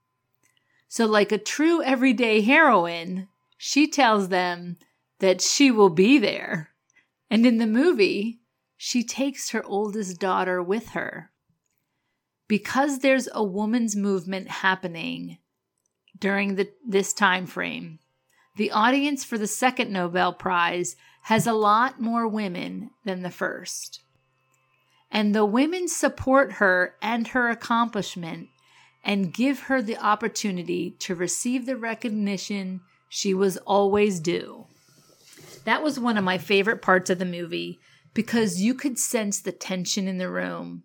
So, 0.88 1.06
like 1.06 1.32
a 1.32 1.38
true 1.38 1.82
everyday 1.82 2.40
heroine, 2.40 3.28
she 3.56 3.88
tells 3.88 4.28
them 4.28 4.76
that 5.18 5.40
she 5.40 5.70
will 5.70 5.90
be 5.90 6.18
there. 6.18 6.70
And 7.30 7.46
in 7.46 7.58
the 7.58 7.66
movie, 7.66 8.40
she 8.76 9.02
takes 9.02 9.50
her 9.50 9.64
oldest 9.64 10.20
daughter 10.20 10.62
with 10.62 10.90
her. 10.90 11.30
Because 12.46 12.98
there's 12.98 13.28
a 13.32 13.42
woman's 13.42 13.96
movement 13.96 14.48
happening 14.48 15.38
during 16.18 16.54
the, 16.56 16.70
this 16.86 17.12
time 17.12 17.46
frame, 17.46 17.98
the 18.56 18.70
audience 18.70 19.24
for 19.24 19.36
the 19.36 19.48
second 19.48 19.90
Nobel 19.90 20.32
Prize 20.32 20.94
has 21.22 21.46
a 21.46 21.52
lot 21.52 22.00
more 22.00 22.28
women 22.28 22.90
than 23.04 23.22
the 23.22 23.30
first. 23.30 24.03
And 25.14 25.33
the 25.33 25.44
women 25.44 25.87
support 25.87 26.54
her 26.54 26.97
and 27.00 27.28
her 27.28 27.49
accomplishment 27.49 28.49
and 29.04 29.33
give 29.33 29.61
her 29.61 29.80
the 29.80 29.97
opportunity 29.97 30.90
to 30.99 31.14
receive 31.14 31.66
the 31.66 31.76
recognition 31.76 32.80
she 33.09 33.33
was 33.33 33.56
always 33.59 34.18
due. 34.18 34.66
That 35.64 35.85
was 35.85 36.00
one 36.00 36.18
of 36.18 36.25
my 36.25 36.37
favorite 36.37 36.83
parts 36.83 37.11
of 37.11 37.21
the 37.21 37.25
movie 37.25 37.78
because 38.12 38.61
you 38.61 38.75
could 38.75 38.99
sense 38.99 39.40
the 39.40 39.52
tension 39.52 40.09
in 40.09 40.18
the 40.18 40.28
room. 40.28 40.83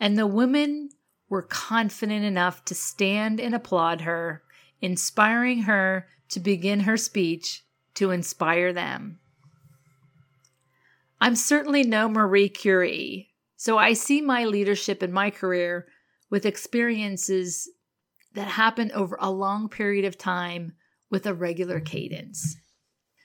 And 0.00 0.16
the 0.16 0.26
women 0.26 0.88
were 1.28 1.42
confident 1.42 2.24
enough 2.24 2.64
to 2.64 2.74
stand 2.74 3.40
and 3.40 3.54
applaud 3.54 4.00
her, 4.00 4.42
inspiring 4.80 5.62
her 5.62 6.08
to 6.30 6.40
begin 6.40 6.80
her 6.80 6.96
speech 6.96 7.62
to 7.94 8.10
inspire 8.10 8.72
them. 8.72 9.20
I'm 11.20 11.36
certainly 11.36 11.82
no 11.82 12.08
Marie 12.08 12.48
Curie, 12.48 13.29
so 13.62 13.76
I 13.76 13.92
see 13.92 14.22
my 14.22 14.46
leadership 14.46 15.02
in 15.02 15.12
my 15.12 15.28
career 15.28 15.86
with 16.30 16.46
experiences 16.46 17.68
that 18.32 18.46
happen 18.48 18.90
over 18.92 19.18
a 19.20 19.30
long 19.30 19.68
period 19.68 20.06
of 20.06 20.16
time 20.16 20.72
with 21.10 21.26
a 21.26 21.34
regular 21.34 21.78
cadence. 21.78 22.56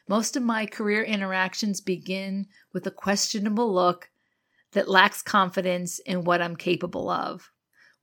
Most 0.09 0.35
of 0.35 0.43
my 0.43 0.65
career 0.65 1.03
interactions 1.03 1.79
begin 1.79 2.47
with 2.73 2.85
a 2.85 2.91
questionable 2.91 3.73
look 3.73 4.09
that 4.73 4.89
lacks 4.89 5.21
confidence 5.21 5.99
in 5.99 6.25
what 6.25 6.41
I'm 6.41 6.57
capable 6.57 7.09
of. 7.09 7.49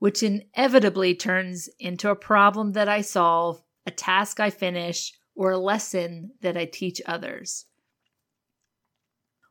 which 0.03 0.21
inevitably 0.21 1.15
turns 1.15 1.69
into 1.79 2.11
a 2.11 2.17
problem 2.17 2.73
that 2.73 2.89
I 2.89 3.03
solve, 3.03 3.62
a 3.87 3.91
task 3.93 4.41
I 4.41 4.51
finish, 4.51 5.12
or 5.37 5.53
a 5.53 5.59
lesson 5.59 6.33
that 6.41 6.57
I 6.57 6.65
teach 6.65 7.01
others. 7.07 7.67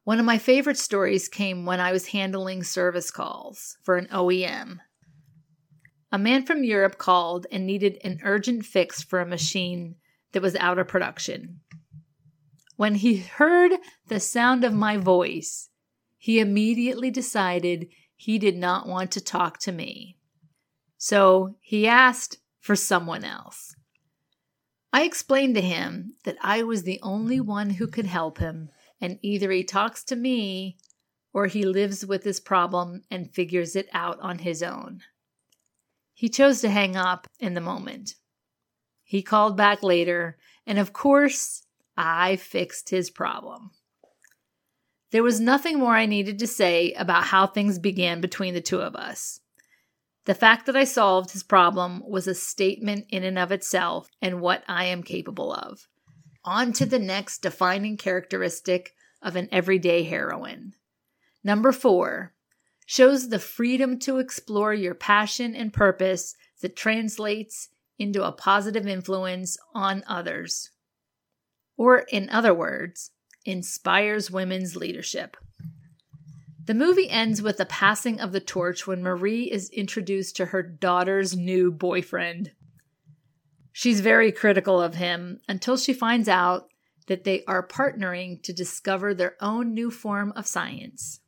One 0.03 0.19
of 0.19 0.25
my 0.25 0.39
favorite 0.39 0.77
stories 0.77 1.29
came 1.29 1.65
when 1.65 1.79
I 1.79 1.91
was 1.91 2.07
handling 2.07 2.63
service 2.63 3.11
calls 3.11 3.77
for 3.83 3.97
an 3.97 4.07
OEM. 4.07 4.79
A 6.11 6.17
man 6.17 6.43
from 6.43 6.63
Europe 6.63 6.97
called 6.97 7.45
and 7.51 7.65
needed 7.65 7.99
an 8.03 8.19
urgent 8.23 8.65
fix 8.65 9.03
for 9.03 9.19
a 9.19 9.25
machine 9.27 9.95
that 10.31 10.41
was 10.41 10.55
out 10.55 10.79
of 10.79 10.87
production. 10.87 11.59
When 12.77 12.95
he 12.95 13.17
heard 13.17 13.73
the 14.07 14.19
sound 14.19 14.63
of 14.63 14.73
my 14.73 14.97
voice, 14.97 15.69
he 16.17 16.39
immediately 16.39 17.11
decided 17.11 17.87
he 18.15 18.39
did 18.39 18.57
not 18.57 18.87
want 18.87 19.11
to 19.11 19.21
talk 19.21 19.59
to 19.59 19.71
me. 19.71 20.17
So 20.97 21.55
he 21.59 21.87
asked 21.87 22.37
for 22.59 22.75
someone 22.75 23.23
else. 23.23 23.75
I 24.91 25.03
explained 25.03 25.55
to 25.55 25.61
him 25.61 26.13
that 26.23 26.37
I 26.41 26.63
was 26.63 26.83
the 26.83 26.99
only 27.01 27.39
one 27.39 27.71
who 27.71 27.87
could 27.87 28.07
help 28.07 28.39
him, 28.39 28.69
and 29.01 29.19
either 29.21 29.51
he 29.51 29.63
talks 29.63 30.03
to 30.05 30.15
me 30.15 30.77
or 31.33 31.47
he 31.47 31.65
lives 31.65 32.05
with 32.05 32.23
his 32.23 32.39
problem 32.39 33.01
and 33.09 33.33
figures 33.33 33.75
it 33.75 33.89
out 33.91 34.19
on 34.19 34.39
his 34.39 34.61
own. 34.61 35.01
He 36.13 36.29
chose 36.29 36.61
to 36.61 36.69
hang 36.69 36.95
up 36.95 37.27
in 37.39 37.55
the 37.55 37.61
moment. 37.61 38.15
He 39.03 39.23
called 39.23 39.57
back 39.57 39.81
later, 39.81 40.37
and 40.67 40.77
of 40.77 40.93
course, 40.93 41.63
I 41.97 42.35
fixed 42.35 42.89
his 42.89 43.09
problem. 43.09 43.71
There 45.11 45.23
was 45.23 45.41
nothing 45.41 45.79
more 45.79 45.95
I 45.95 46.05
needed 46.05 46.39
to 46.39 46.47
say 46.47 46.93
about 46.93 47.25
how 47.25 47.47
things 47.47 47.79
began 47.79 48.21
between 48.21 48.53
the 48.53 48.61
two 48.61 48.79
of 48.79 48.95
us. 48.95 49.41
The 50.25 50.35
fact 50.35 50.67
that 50.67 50.75
I 50.75 50.83
solved 50.83 51.31
his 51.31 51.43
problem 51.43 52.03
was 52.07 52.27
a 52.27 52.35
statement 52.35 53.07
in 53.09 53.23
and 53.23 53.39
of 53.39 53.51
itself 53.51 54.07
and 54.21 54.39
what 54.39 54.63
I 54.67 54.85
am 54.85 55.03
capable 55.03 55.51
of. 55.51 55.87
On 56.43 56.73
to 56.73 56.85
the 56.85 56.99
next 56.99 57.39
defining 57.39 57.97
characteristic 57.97 58.93
of 59.21 59.35
an 59.35 59.47
everyday 59.51 60.03
heroine. 60.03 60.73
Number 61.43 61.71
four, 61.71 62.33
shows 62.85 63.29
the 63.29 63.39
freedom 63.39 63.97
to 63.99 64.17
explore 64.17 64.73
your 64.73 64.95
passion 64.95 65.55
and 65.55 65.71
purpose 65.71 66.35
that 66.61 66.75
translates 66.75 67.69
into 67.97 68.25
a 68.25 68.31
positive 68.31 68.87
influence 68.87 69.57
on 69.73 70.03
others. 70.07 70.71
Or, 71.77 71.99
in 71.99 72.29
other 72.29 72.53
words, 72.53 73.11
inspires 73.45 74.31
women's 74.31 74.75
leadership. 74.75 75.37
The 76.65 76.73
movie 76.73 77.09
ends 77.09 77.41
with 77.41 77.57
the 77.57 77.65
passing 77.65 78.19
of 78.19 78.31
the 78.31 78.39
torch 78.39 78.85
when 78.85 79.01
Marie 79.01 79.51
is 79.51 79.69
introduced 79.69 80.35
to 80.35 80.47
her 80.47 80.61
daughter's 80.61 81.35
new 81.35 81.71
boyfriend. 81.71 82.51
She's 83.73 84.01
very 84.01 84.31
critical 84.31 84.81
of 84.81 84.95
him 84.95 85.39
until 85.47 85.77
she 85.77 85.93
finds 85.93 86.27
out 86.27 86.67
that 87.07 87.23
they 87.23 87.43
are 87.45 87.67
partnering 87.67 88.41
to 88.43 88.53
discover 88.53 89.13
their 89.13 89.35
own 89.41 89.73
new 89.73 89.91
form 89.91 90.33
of 90.35 90.47
science. 90.47 91.19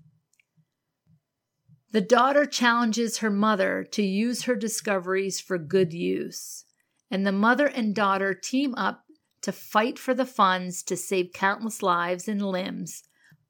The 1.92 2.02
daughter 2.02 2.46
challenges 2.46 3.20
her 3.20 3.30
mother 3.30 3.86
to 3.92 4.02
use 4.02 4.44
her 4.44 4.56
discoveries 4.56 5.40
for 5.40 5.58
good 5.58 5.94
use, 5.94 6.66
and 7.12 7.26
the 7.26 7.32
mother 7.32 7.68
and 7.68 7.94
daughter 7.94 8.34
team 8.34 8.74
up 8.76 9.04
to 9.44 9.52
fight 9.52 10.00
for 10.00 10.14
the 10.14 10.26
funds 10.26 10.82
to 10.84 10.98
save 10.98 11.34
countless 11.34 11.84
lives 11.84 12.28
and 12.28 12.42
limbs 12.42 13.04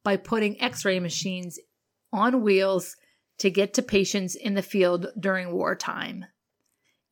by 0.03 0.17
putting 0.17 0.59
x 0.61 0.83
ray 0.83 0.99
machines 0.99 1.57
on 2.11 2.41
wheels 2.41 2.95
to 3.37 3.49
get 3.49 3.73
to 3.75 3.81
patients 3.81 4.35
in 4.35 4.55
the 4.55 4.61
field 4.61 5.07
during 5.19 5.51
wartime. 5.51 6.25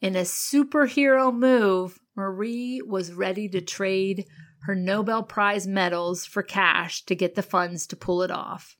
In 0.01 0.15
a 0.15 0.22
superhero 0.22 1.34
move, 1.34 2.00
Marie 2.15 2.81
was 2.84 3.13
ready 3.13 3.48
to 3.50 3.62
trade 3.62 4.25
her 4.63 4.74
Nobel 4.74 5.22
Prize 5.22 5.67
medals 5.67 6.25
for 6.25 6.41
cash 6.41 7.03
to 7.05 7.16
get 7.16 7.35
the 7.35 7.44
funds 7.44 7.85
to 7.87 7.96
pull 7.96 8.24
it 8.24 8.31
off. 8.31 8.75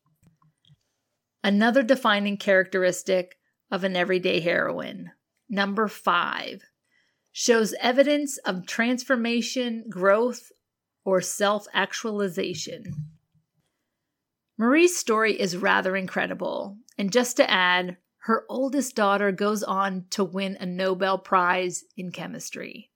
Another 1.44 1.84
defining 1.84 2.38
characteristic 2.38 3.38
of 3.70 3.84
an 3.84 3.96
everyday 3.96 4.40
heroine. 4.40 5.12
Number 5.48 5.88
five 5.88 6.64
shows 7.32 7.74
evidence 7.80 8.38
of 8.40 8.66
transformation, 8.66 9.86
growth, 9.90 10.52
or 11.06 11.22
self 11.22 11.68
actualization. 11.74 12.84
Marie's 14.58 14.96
story 14.96 15.40
is 15.40 15.58
rather 15.58 15.96
incredible. 15.96 16.78
And 16.98 17.12
just 17.12 17.38
to 17.38 17.50
add, 17.50 17.98
her 18.26 18.46
oldest 18.50 18.96
daughter 18.96 19.32
goes 19.32 19.64
on 19.64 20.06
to 20.12 20.24
win 20.24 20.56
a 20.60 20.66
Nobel 20.66 21.18
Prize 21.18 21.86
in 21.98 22.12
chemistry. 22.12 22.92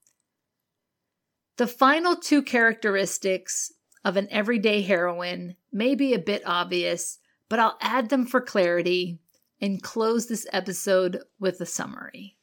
The 1.57 1.65
final 1.65 2.15
two 2.15 2.43
characteristics 2.43 3.71
of 4.03 4.17
an 4.17 4.27
everyday 4.29 4.83
heroine 4.83 5.55
may 5.71 5.95
be 5.95 6.13
a 6.13 6.19
bit 6.19 6.43
obvious, 6.45 7.17
but 7.49 7.57
I'll 7.57 7.77
add 7.81 8.09
them 8.09 8.27
for 8.27 8.39
clarity 8.39 9.19
and 9.59 9.81
close 9.81 10.27
this 10.27 10.45
episode 10.53 11.23
with 11.39 11.59
a 11.59 11.65
summary. 11.65 12.37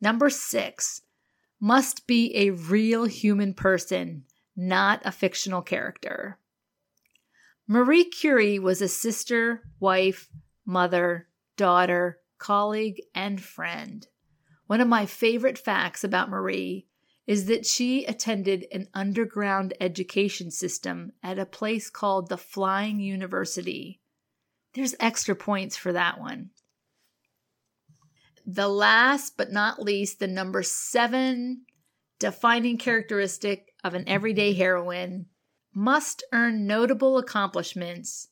Number 0.00 0.30
six 0.30 1.02
must 1.60 2.08
be 2.08 2.34
a 2.36 2.50
real 2.50 3.04
human 3.04 3.54
person, 3.54 4.24
not 4.56 5.00
a 5.04 5.12
fictional 5.12 5.62
character. 5.62 6.38
Marie 7.68 8.04
Curie 8.04 8.58
was 8.58 8.82
a 8.82 8.88
sister, 8.88 9.62
wife, 9.78 10.28
mother, 10.66 11.28
daughter, 11.56 12.18
colleague, 12.38 13.00
and 13.14 13.42
friend. 13.42 14.06
One 14.66 14.80
of 14.80 14.88
my 14.88 15.06
favorite 15.06 15.58
facts 15.58 16.04
about 16.04 16.30
Marie 16.30 16.86
is 17.26 17.46
that 17.46 17.66
she 17.66 18.04
attended 18.04 18.66
an 18.72 18.88
underground 18.94 19.74
education 19.80 20.50
system 20.50 21.12
at 21.22 21.38
a 21.38 21.46
place 21.46 21.90
called 21.90 22.28
the 22.28 22.36
Flying 22.36 23.00
University, 23.00 24.00
there's 24.74 24.96
extra 24.98 25.36
points 25.36 25.76
for 25.76 25.92
that 25.92 26.20
one. 26.20 26.50
The 28.44 28.68
last 28.68 29.36
but 29.36 29.52
not 29.52 29.80
least, 29.80 30.18
the 30.18 30.26
number 30.26 30.62
seven 30.62 31.64
defining 32.18 32.76
characteristic 32.76 33.72
of 33.82 33.94
an 33.94 34.08
everyday 34.08 34.52
heroine 34.52 35.26
must 35.72 36.24
earn 36.32 36.66
notable 36.66 37.18
accomplishments. 37.18 38.28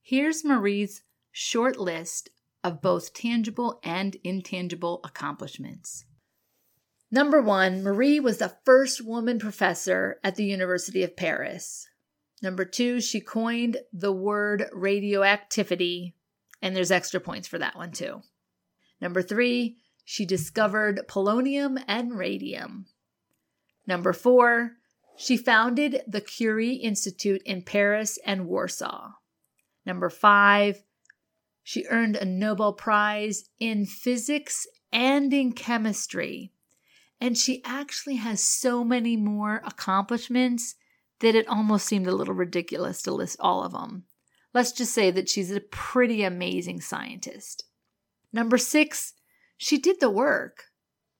Here's 0.00 0.44
Marie's 0.44 1.02
short 1.30 1.78
list 1.78 2.30
of 2.64 2.82
both 2.82 3.14
tangible 3.14 3.80
and 3.82 4.16
intangible 4.22 5.00
accomplishments. 5.04 6.04
Number 7.10 7.42
one, 7.42 7.82
Marie 7.82 8.20
was 8.20 8.38
the 8.38 8.56
first 8.64 9.04
woman 9.04 9.38
professor 9.38 10.18
at 10.24 10.36
the 10.36 10.44
University 10.44 11.02
of 11.02 11.16
Paris. 11.16 11.86
Number 12.42 12.64
two, 12.64 13.00
she 13.00 13.20
coined 13.20 13.76
the 13.92 14.12
word 14.12 14.66
radioactivity, 14.72 16.14
and 16.62 16.74
there's 16.74 16.90
extra 16.90 17.20
points 17.20 17.46
for 17.46 17.58
that 17.58 17.76
one 17.76 17.92
too. 17.92 18.22
Number 19.00 19.20
three, 19.20 19.76
she 20.04 20.24
discovered 20.24 21.02
polonium 21.08 21.82
and 21.86 22.18
radium. 22.18 22.86
Number 23.86 24.12
four, 24.12 24.72
she 25.16 25.36
founded 25.36 26.02
the 26.06 26.20
Curie 26.20 26.74
Institute 26.74 27.42
in 27.44 27.62
Paris 27.62 28.18
and 28.24 28.46
Warsaw. 28.46 29.12
Number 29.84 30.08
five, 30.08 30.82
she 31.62 31.86
earned 31.88 32.16
a 32.16 32.24
Nobel 32.24 32.72
Prize 32.72 33.44
in 33.60 33.86
physics 33.86 34.66
and 34.92 35.32
in 35.32 35.52
chemistry. 35.52 36.52
And 37.20 37.38
she 37.38 37.62
actually 37.64 38.16
has 38.16 38.42
so 38.42 38.82
many 38.82 39.16
more 39.16 39.62
accomplishments 39.64 40.74
that 41.20 41.36
it 41.36 41.46
almost 41.46 41.86
seemed 41.86 42.08
a 42.08 42.14
little 42.14 42.34
ridiculous 42.34 43.00
to 43.02 43.12
list 43.12 43.36
all 43.38 43.62
of 43.62 43.72
them. 43.72 44.04
Let's 44.52 44.72
just 44.72 44.92
say 44.92 45.10
that 45.12 45.28
she's 45.28 45.50
a 45.50 45.60
pretty 45.60 46.24
amazing 46.24 46.80
scientist. 46.80 47.64
Number 48.32 48.58
six, 48.58 49.14
she 49.56 49.78
did 49.78 50.00
the 50.00 50.10
work. 50.10 50.64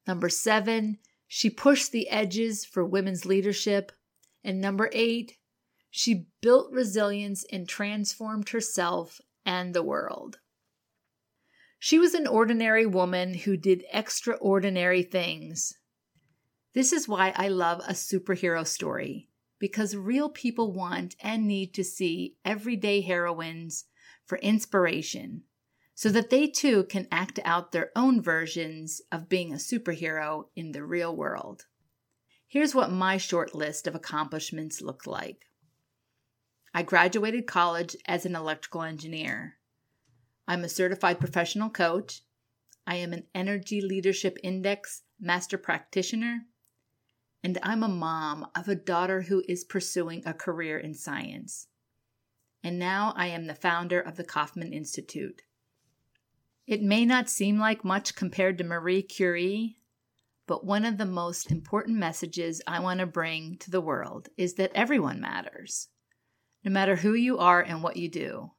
Number 0.07 0.29
seven, 0.29 0.99
she 1.29 1.49
pushed 1.49 1.93
the 1.93 2.09
edges 2.09 2.65
for 2.65 2.85
women's 2.85 3.25
leadership. 3.25 3.93
And 4.43 4.61
number 4.61 4.91
eight, 4.93 5.39
she 5.89 6.27
built 6.41 6.73
resilience 6.73 7.45
and 7.53 7.69
transformed 7.69 8.49
herself 8.49 9.21
and 9.45 9.75
the 9.75 9.83
world. 9.83 10.39
She 11.79 11.99
was 11.99 12.15
an 12.15 12.27
ordinary 12.27 12.87
woman 12.87 13.35
who 13.35 13.57
did 13.57 13.85
extraordinary 13.93 15.03
things. 15.03 15.75
This 16.75 16.93
is 16.93 17.09
why 17.09 17.33
I 17.37 17.49
love 17.49 17.81
a 17.81 17.93
superhero 17.93 18.67
story 18.67 19.29
because 19.59 19.95
real 19.95 20.29
people 20.29 20.73
want 20.73 21.15
and 21.21 21.47
need 21.47 21.75
to 21.75 21.85
see 21.85 22.37
everyday 22.45 23.01
heroines 23.01 23.85
for 24.25 24.39
inspiration 24.39 25.43
so 25.95 26.09
that 26.09 26.31
they 26.31 26.47
too 26.47 26.85
can 26.85 27.07
act 27.13 27.39
out 27.45 27.71
their 27.71 27.91
own 27.95 28.21
versions 28.21 29.01
of 29.13 29.29
being 29.29 29.53
a 29.53 29.57
superhero 29.57 30.45
in 30.57 30.73
the 30.73 30.85
real 30.85 31.15
world. 31.15 31.67
Here's 32.49 32.75
what 32.75 32.91
my 32.91 33.19
short 33.19 33.55
list 33.55 33.87
of 33.87 33.95
accomplishments 33.95 34.81
looked 34.81 35.07
like. 35.07 35.47
I 36.75 36.83
graduated 36.83 37.47
college 37.47 37.97
as 38.07 38.25
an 38.25 38.35
electrical 38.35 38.83
engineer. 38.83 39.57
I'm 40.49 40.65
a 40.65 40.71
certified 40.71 41.21
professional 41.21 41.69
coach. 41.69 42.23
I 42.87 42.97
am 42.97 43.13
an 43.13 43.25
Energy 43.35 43.83
Leadership 43.83 44.39
Index 44.43 45.03
Master 45.21 45.59
Practitioner, 45.59 46.47
and 47.45 47.59
I'm 47.63 47.83
a 47.83 47.89
mom 47.89 48.49
of 48.57 48.69
a 48.69 48.75
daughter 48.75 49.23
who 49.23 49.43
is 49.47 49.65
pursuing 49.65 50.23
a 50.25 50.33
career 50.33 50.79
in 50.79 50.95
science. 50.95 51.69
And 52.65 52.79
now 52.79 53.13
I 53.17 53.27
am 53.27 53.47
the 53.47 53.55
founder 53.55 54.01
of 54.01 54.17
the 54.17 54.25
Kauffman 54.25 54.73
Institute. 54.73 55.43
It 56.67 56.83
may 56.83 57.05
not 57.05 57.29
seem 57.29 57.59
like 57.59 57.85
much 57.85 58.15
compared 58.15 58.57
to 58.59 58.65
Marie 58.65 59.03
Curie, 59.03 59.77
but 60.47 60.65
one 60.65 60.85
of 60.85 60.97
the 60.97 61.07
most 61.07 61.51
important 61.51 61.99
messages 61.99 62.63
I 62.67 62.81
want 62.81 63.01
to 63.01 63.07
bring 63.07 63.59
to 63.59 63.71
the 63.71 63.81
world 63.81 64.29
is 64.37 64.55
that 64.55 64.73
everyone 64.75 65.21
matters, 65.21 65.89
no 66.65 66.71
matter 66.71 66.97
who 66.97 67.15
you 67.15 67.39
are 67.39 67.61
and 67.61 67.83
what 67.83 67.97
you 67.97 68.09
do. 68.09 68.53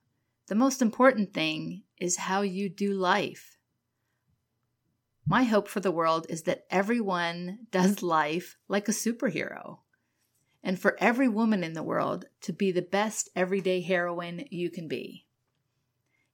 The 0.47 0.55
most 0.55 0.81
important 0.81 1.33
thing 1.33 1.83
is 1.97 2.17
how 2.17 2.41
you 2.41 2.69
do 2.69 2.93
life. 2.93 3.57
My 5.25 5.43
hope 5.43 5.69
for 5.69 5.79
the 5.79 5.91
world 5.91 6.25
is 6.29 6.43
that 6.43 6.65
everyone 6.69 7.59
does 7.71 8.03
life 8.03 8.57
like 8.67 8.89
a 8.89 8.91
superhero, 8.91 9.79
and 10.61 10.77
for 10.77 10.97
every 10.99 11.29
woman 11.29 11.63
in 11.63 11.73
the 11.73 11.83
world 11.83 12.25
to 12.41 12.51
be 12.51 12.71
the 12.71 12.81
best 12.81 13.29
everyday 13.35 13.81
heroine 13.81 14.45
you 14.51 14.69
can 14.69 14.87
be. 14.89 15.25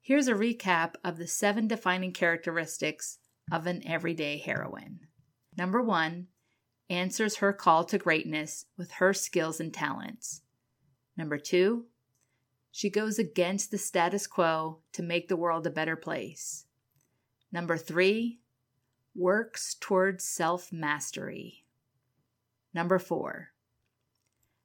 Here's 0.01 0.27
a 0.27 0.33
recap 0.33 0.95
of 1.03 1.17
the 1.17 1.27
seven 1.27 1.67
defining 1.67 2.13
characteristics 2.13 3.19
of 3.51 3.67
an 3.67 3.85
everyday 3.85 4.39
heroine. 4.39 5.01
Number 5.55 5.83
one, 5.83 6.27
answers 6.89 7.37
her 7.37 7.53
call 7.53 7.83
to 7.83 7.99
greatness 7.99 8.65
with 8.75 8.93
her 8.93 9.13
skills 9.13 9.59
and 9.59 9.71
talents. 9.71 10.41
Number 11.19 11.37
two, 11.37 11.83
she 12.71 12.89
goes 12.89 13.19
against 13.19 13.71
the 13.71 13.77
status 13.77 14.25
quo 14.25 14.77
to 14.93 15.03
make 15.03 15.27
the 15.27 15.35
world 15.35 15.67
a 15.67 15.69
better 15.69 15.97
place. 15.97 16.63
Number 17.51 17.75
three, 17.75 18.39
works 19.13 19.75
towards 19.81 20.23
self 20.23 20.71
mastery. 20.71 21.65
Number 22.73 22.99
four, 22.99 23.49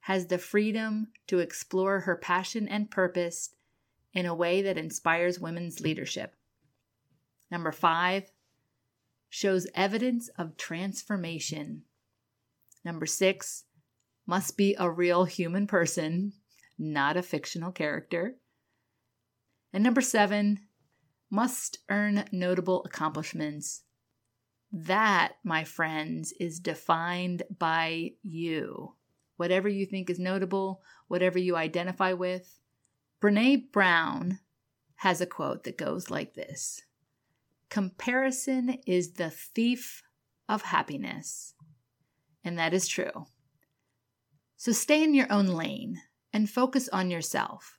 has 0.03 0.29
the 0.29 0.39
freedom 0.39 1.09
to 1.27 1.41
explore 1.41 1.99
her 1.99 2.15
passion 2.15 2.69
and 2.69 2.89
purpose 2.89 3.51
in 4.13 4.25
a 4.25 4.33
way 4.33 4.63
that 4.63 4.79
inspires 4.79 5.41
women's 5.41 5.81
leadership. 5.81 6.37
Number 7.51 7.73
five, 7.73 8.31
shows 9.29 9.67
evidence 9.75 10.29
of 10.39 10.57
transformation. 10.57 11.83
Number 12.85 13.07
six, 13.07 13.65
must 14.25 14.57
be 14.57 14.75
a 14.79 14.91
real 14.91 15.25
human 15.25 15.67
person, 15.67 16.33
not 16.79 17.17
a 17.17 17.23
fictional 17.23 17.73
character. 17.73 18.37
And 19.73 19.83
number 19.83 20.01
seven, 20.01 20.61
must 21.31 21.79
earn 21.89 22.25
notable 22.31 22.85
accomplishments. 22.85 23.83
That, 24.73 25.33
my 25.43 25.65
friends, 25.65 26.33
is 26.39 26.61
defined 26.61 27.43
by 27.59 28.13
you. 28.23 28.95
Whatever 29.37 29.69
you 29.69 29.85
think 29.85 30.11
is 30.11 30.19
notable, 30.19 30.83
whatever 31.09 31.39
you 31.39 31.57
identify 31.57 32.13
with, 32.13 32.61
Brene 33.21 33.73
Brown 33.73 34.39
has 34.97 35.21
a 35.21 35.27
quote 35.27 35.65
that 35.65 35.77
goes 35.77 36.09
like 36.09 36.35
this 36.35 36.83
Comparison 37.69 38.79
is 38.87 39.15
the 39.15 39.31
thief 39.31 40.03
of 40.49 40.63
happiness. 40.63 41.55
And 42.45 42.59
that 42.59 42.75
is 42.75 42.87
true. 42.87 43.27
So 44.57 44.71
stay 44.71 45.03
in 45.03 45.15
your 45.15 45.33
own 45.33 45.49
lane 45.49 46.01
and 46.35 46.51
focus 46.51 46.89
on 46.93 47.13
yourself. 47.13 47.79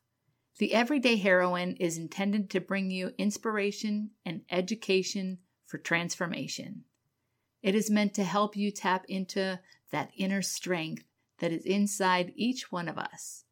The 0.59 0.73
Everyday 0.73 1.17
Heroine 1.17 1.75
is 1.77 1.97
intended 1.97 2.49
to 2.51 2.61
bring 2.61 2.89
you 2.89 3.11
inspiration 3.17 4.11
and 4.25 4.43
education 4.49 5.39
for 5.65 5.77
transformation. 5.77 6.85
It 7.61 7.75
is 7.75 7.91
meant 7.91 8.13
to 8.13 8.23
help 8.23 8.55
you 8.55 8.71
tap 8.71 9.03
into 9.09 9.59
that 9.91 10.11
inner 10.17 10.41
strength 10.41 11.03
that 11.39 11.51
is 11.51 11.65
inside 11.65 12.31
each 12.37 12.71
one 12.71 12.87
of 12.87 12.97
us 12.97 13.43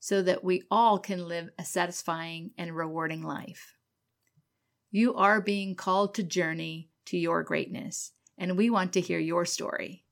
so 0.00 0.22
that 0.22 0.42
we 0.42 0.64
all 0.70 0.98
can 0.98 1.28
live 1.28 1.50
a 1.56 1.64
satisfying 1.64 2.50
and 2.58 2.74
rewarding 2.74 3.22
life. 3.22 3.76
You 4.90 5.14
are 5.14 5.40
being 5.40 5.76
called 5.76 6.16
to 6.16 6.24
journey 6.24 6.90
to 7.04 7.16
your 7.16 7.44
greatness, 7.44 8.10
and 8.36 8.56
we 8.56 8.70
want 8.70 8.92
to 8.94 9.00
hear 9.00 9.20
your 9.20 9.44
story. 9.44 10.04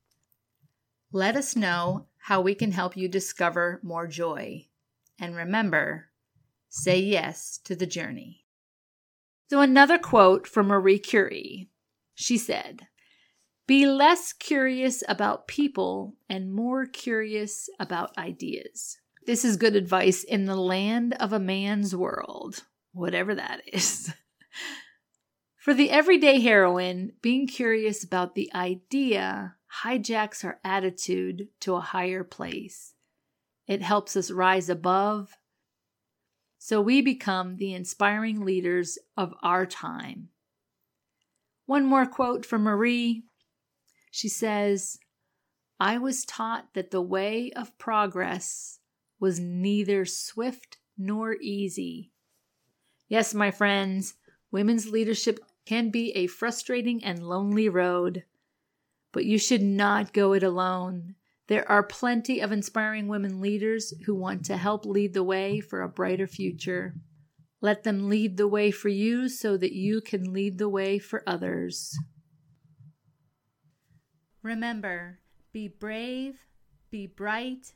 Let 1.11 1.35
us 1.35 1.57
know 1.57 2.07
how 2.19 2.41
we 2.41 2.55
can 2.55 2.73
help 2.73 2.97
you 2.97 3.09
discover 3.09 3.81
more 3.83 4.07
joy. 4.07 4.67
And 5.21 5.35
remember, 5.35 6.11
say 6.69 6.99
yes 6.99 7.59
to 7.65 7.75
the 7.75 7.87
journey. 7.87 8.45
So, 9.51 9.61
another 9.61 9.99
quote 9.99 10.47
from 10.47 10.67
Marie 10.67 10.99
Curie. 10.99 11.71
She 12.15 12.37
said, 12.37 12.89
Be 13.67 13.87
less 13.87 14.33
curious 14.33 15.03
about 15.09 15.49
people 15.49 16.17
and 16.29 16.53
more 16.53 16.85
curious 16.85 17.71
about 17.81 18.17
ideas. 18.19 18.99
This 19.27 19.45
is 19.45 19.57
good 19.57 19.77
advice 19.77 20.25
in 20.25 20.45
the 20.45 20.57
land 20.57 21.15
of 21.21 21.33
a 21.33 21.39
man's 21.39 21.95
world, 21.95 22.65
whatever 22.93 23.35
that 23.35 23.63
is. 23.73 24.13
For 25.57 25.75
the 25.75 25.91
everyday 25.91 26.41
heroine, 26.41 27.13
being 27.21 27.47
curious 27.47 28.03
about 28.03 28.35
the 28.35 28.51
idea 28.55 29.55
hijacks 29.83 30.45
our 30.45 30.59
attitude 30.65 31.49
to 31.61 31.75
a 31.75 31.81
higher 31.81 32.25
place. 32.25 32.95
It 33.67 33.83
helps 33.83 34.17
us 34.17 34.31
rise 34.31 34.69
above, 34.69 35.37
so 36.59 36.81
we 36.81 37.03
become 37.03 37.57
the 37.57 37.75
inspiring 37.75 38.45
leaders 38.45 38.99
of 39.17 39.35
our 39.43 39.67
time. 39.67 40.29
One 41.67 41.85
more 41.85 42.07
quote 42.07 42.47
from 42.47 42.63
Marie. 42.63 43.25
She 44.11 44.29
says, 44.29 44.99
I 45.79 45.99
was 45.99 46.25
taught 46.25 46.75
that 46.75 46.91
the 46.91 47.03
way 47.03 47.53
of 47.55 47.77
progress 47.79 48.81
was 49.21 49.39
neither 49.39 50.05
swift 50.05 50.79
nor 50.97 51.37
easy. 51.41 52.11
Yes, 53.09 53.35
my 53.35 53.51
friends, 53.51 54.15
women's 54.51 54.89
leadership 54.89 55.39
can 55.65 55.91
be 55.91 56.11
a 56.13 56.27
frustrating 56.27 57.05
and 57.05 57.29
lonely 57.29 57.69
road, 57.69 58.25
but 59.13 59.25
you 59.25 59.39
should 59.39 59.63
not 59.63 60.13
go 60.13 60.33
it 60.33 60.43
alone. 60.43 61.15
There 61.49 61.69
are 61.69 61.83
plenty 61.83 62.41
of 62.41 62.53
inspiring 62.53 63.09
women 63.09 63.41
leaders 63.41 63.95
who 64.05 64.15
want 64.15 64.45
to 64.47 64.57
help 64.57 64.85
lead 64.85 65.15
the 65.15 65.23
way 65.23 65.61
for 65.61 65.81
a 65.81 65.89
brighter 65.89 66.27
future. 66.27 66.95
Let 67.61 67.85
them 67.85 68.09
lead 68.09 68.37
the 68.37 68.47
way 68.47 68.71
for 68.71 68.89
you 68.89 69.29
so 69.29 69.57
that 69.57 69.73
you 69.73 70.01
can 70.01 70.33
lead 70.33 70.59
the 70.59 70.69
way 70.69 70.99
for 70.99 71.23
others. 71.27 71.99
Remember, 74.43 75.19
be 75.53 75.69
brave, 75.69 76.47
be 76.91 77.07
bright, 77.07 77.73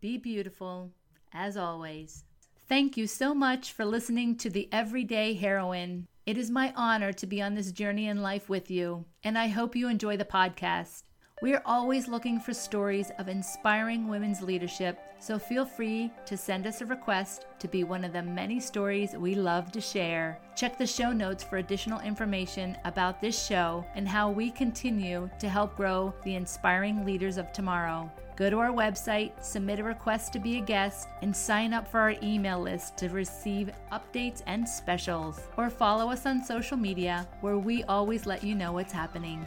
be 0.00 0.16
beautiful, 0.16 0.92
as 1.32 1.56
always. 1.56 2.24
Thank 2.68 2.96
you 2.96 3.06
so 3.06 3.34
much 3.34 3.72
for 3.72 3.84
listening 3.84 4.36
to 4.38 4.50
The 4.50 4.68
Everyday 4.72 5.34
Heroine. 5.34 6.06
It 6.26 6.36
is 6.36 6.50
my 6.50 6.72
honor 6.74 7.12
to 7.12 7.26
be 7.26 7.40
on 7.40 7.54
this 7.54 7.70
journey 7.70 8.08
in 8.08 8.20
life 8.20 8.48
with 8.48 8.68
you, 8.68 9.04
and 9.22 9.38
I 9.38 9.46
hope 9.46 9.76
you 9.76 9.86
enjoy 9.86 10.16
the 10.16 10.24
podcast. 10.24 11.04
We 11.42 11.52
are 11.52 11.60
always 11.66 12.08
looking 12.08 12.40
for 12.40 12.54
stories 12.54 13.12
of 13.18 13.28
inspiring 13.28 14.08
women's 14.08 14.40
leadership, 14.40 14.98
so 15.18 15.38
feel 15.38 15.66
free 15.66 16.10
to 16.24 16.34
send 16.34 16.66
us 16.66 16.80
a 16.80 16.86
request 16.86 17.44
to 17.58 17.68
be 17.68 17.84
one 17.84 18.04
of 18.04 18.14
the 18.14 18.22
many 18.22 18.58
stories 18.58 19.12
we 19.12 19.34
love 19.34 19.70
to 19.72 19.80
share. 19.82 20.38
Check 20.56 20.78
the 20.78 20.86
show 20.86 21.12
notes 21.12 21.44
for 21.44 21.58
additional 21.58 22.00
information 22.00 22.74
about 22.86 23.20
this 23.20 23.38
show 23.46 23.84
and 23.94 24.08
how 24.08 24.30
we 24.30 24.50
continue 24.50 25.28
to 25.38 25.46
help 25.46 25.76
grow 25.76 26.14
the 26.24 26.36
inspiring 26.36 27.04
leaders 27.04 27.36
of 27.36 27.52
tomorrow. 27.52 28.10
Go 28.36 28.48
to 28.48 28.58
our 28.58 28.72
website, 28.72 29.32
submit 29.44 29.78
a 29.78 29.84
request 29.84 30.32
to 30.32 30.38
be 30.38 30.56
a 30.56 30.62
guest, 30.62 31.06
and 31.20 31.36
sign 31.36 31.74
up 31.74 31.86
for 31.86 32.00
our 32.00 32.14
email 32.22 32.60
list 32.60 32.96
to 32.96 33.10
receive 33.10 33.70
updates 33.92 34.42
and 34.46 34.66
specials. 34.66 35.42
Or 35.58 35.68
follow 35.68 36.10
us 36.10 36.24
on 36.24 36.42
social 36.42 36.78
media 36.78 37.28
where 37.42 37.58
we 37.58 37.84
always 37.84 38.24
let 38.24 38.42
you 38.42 38.54
know 38.54 38.72
what's 38.72 38.92
happening. 38.92 39.44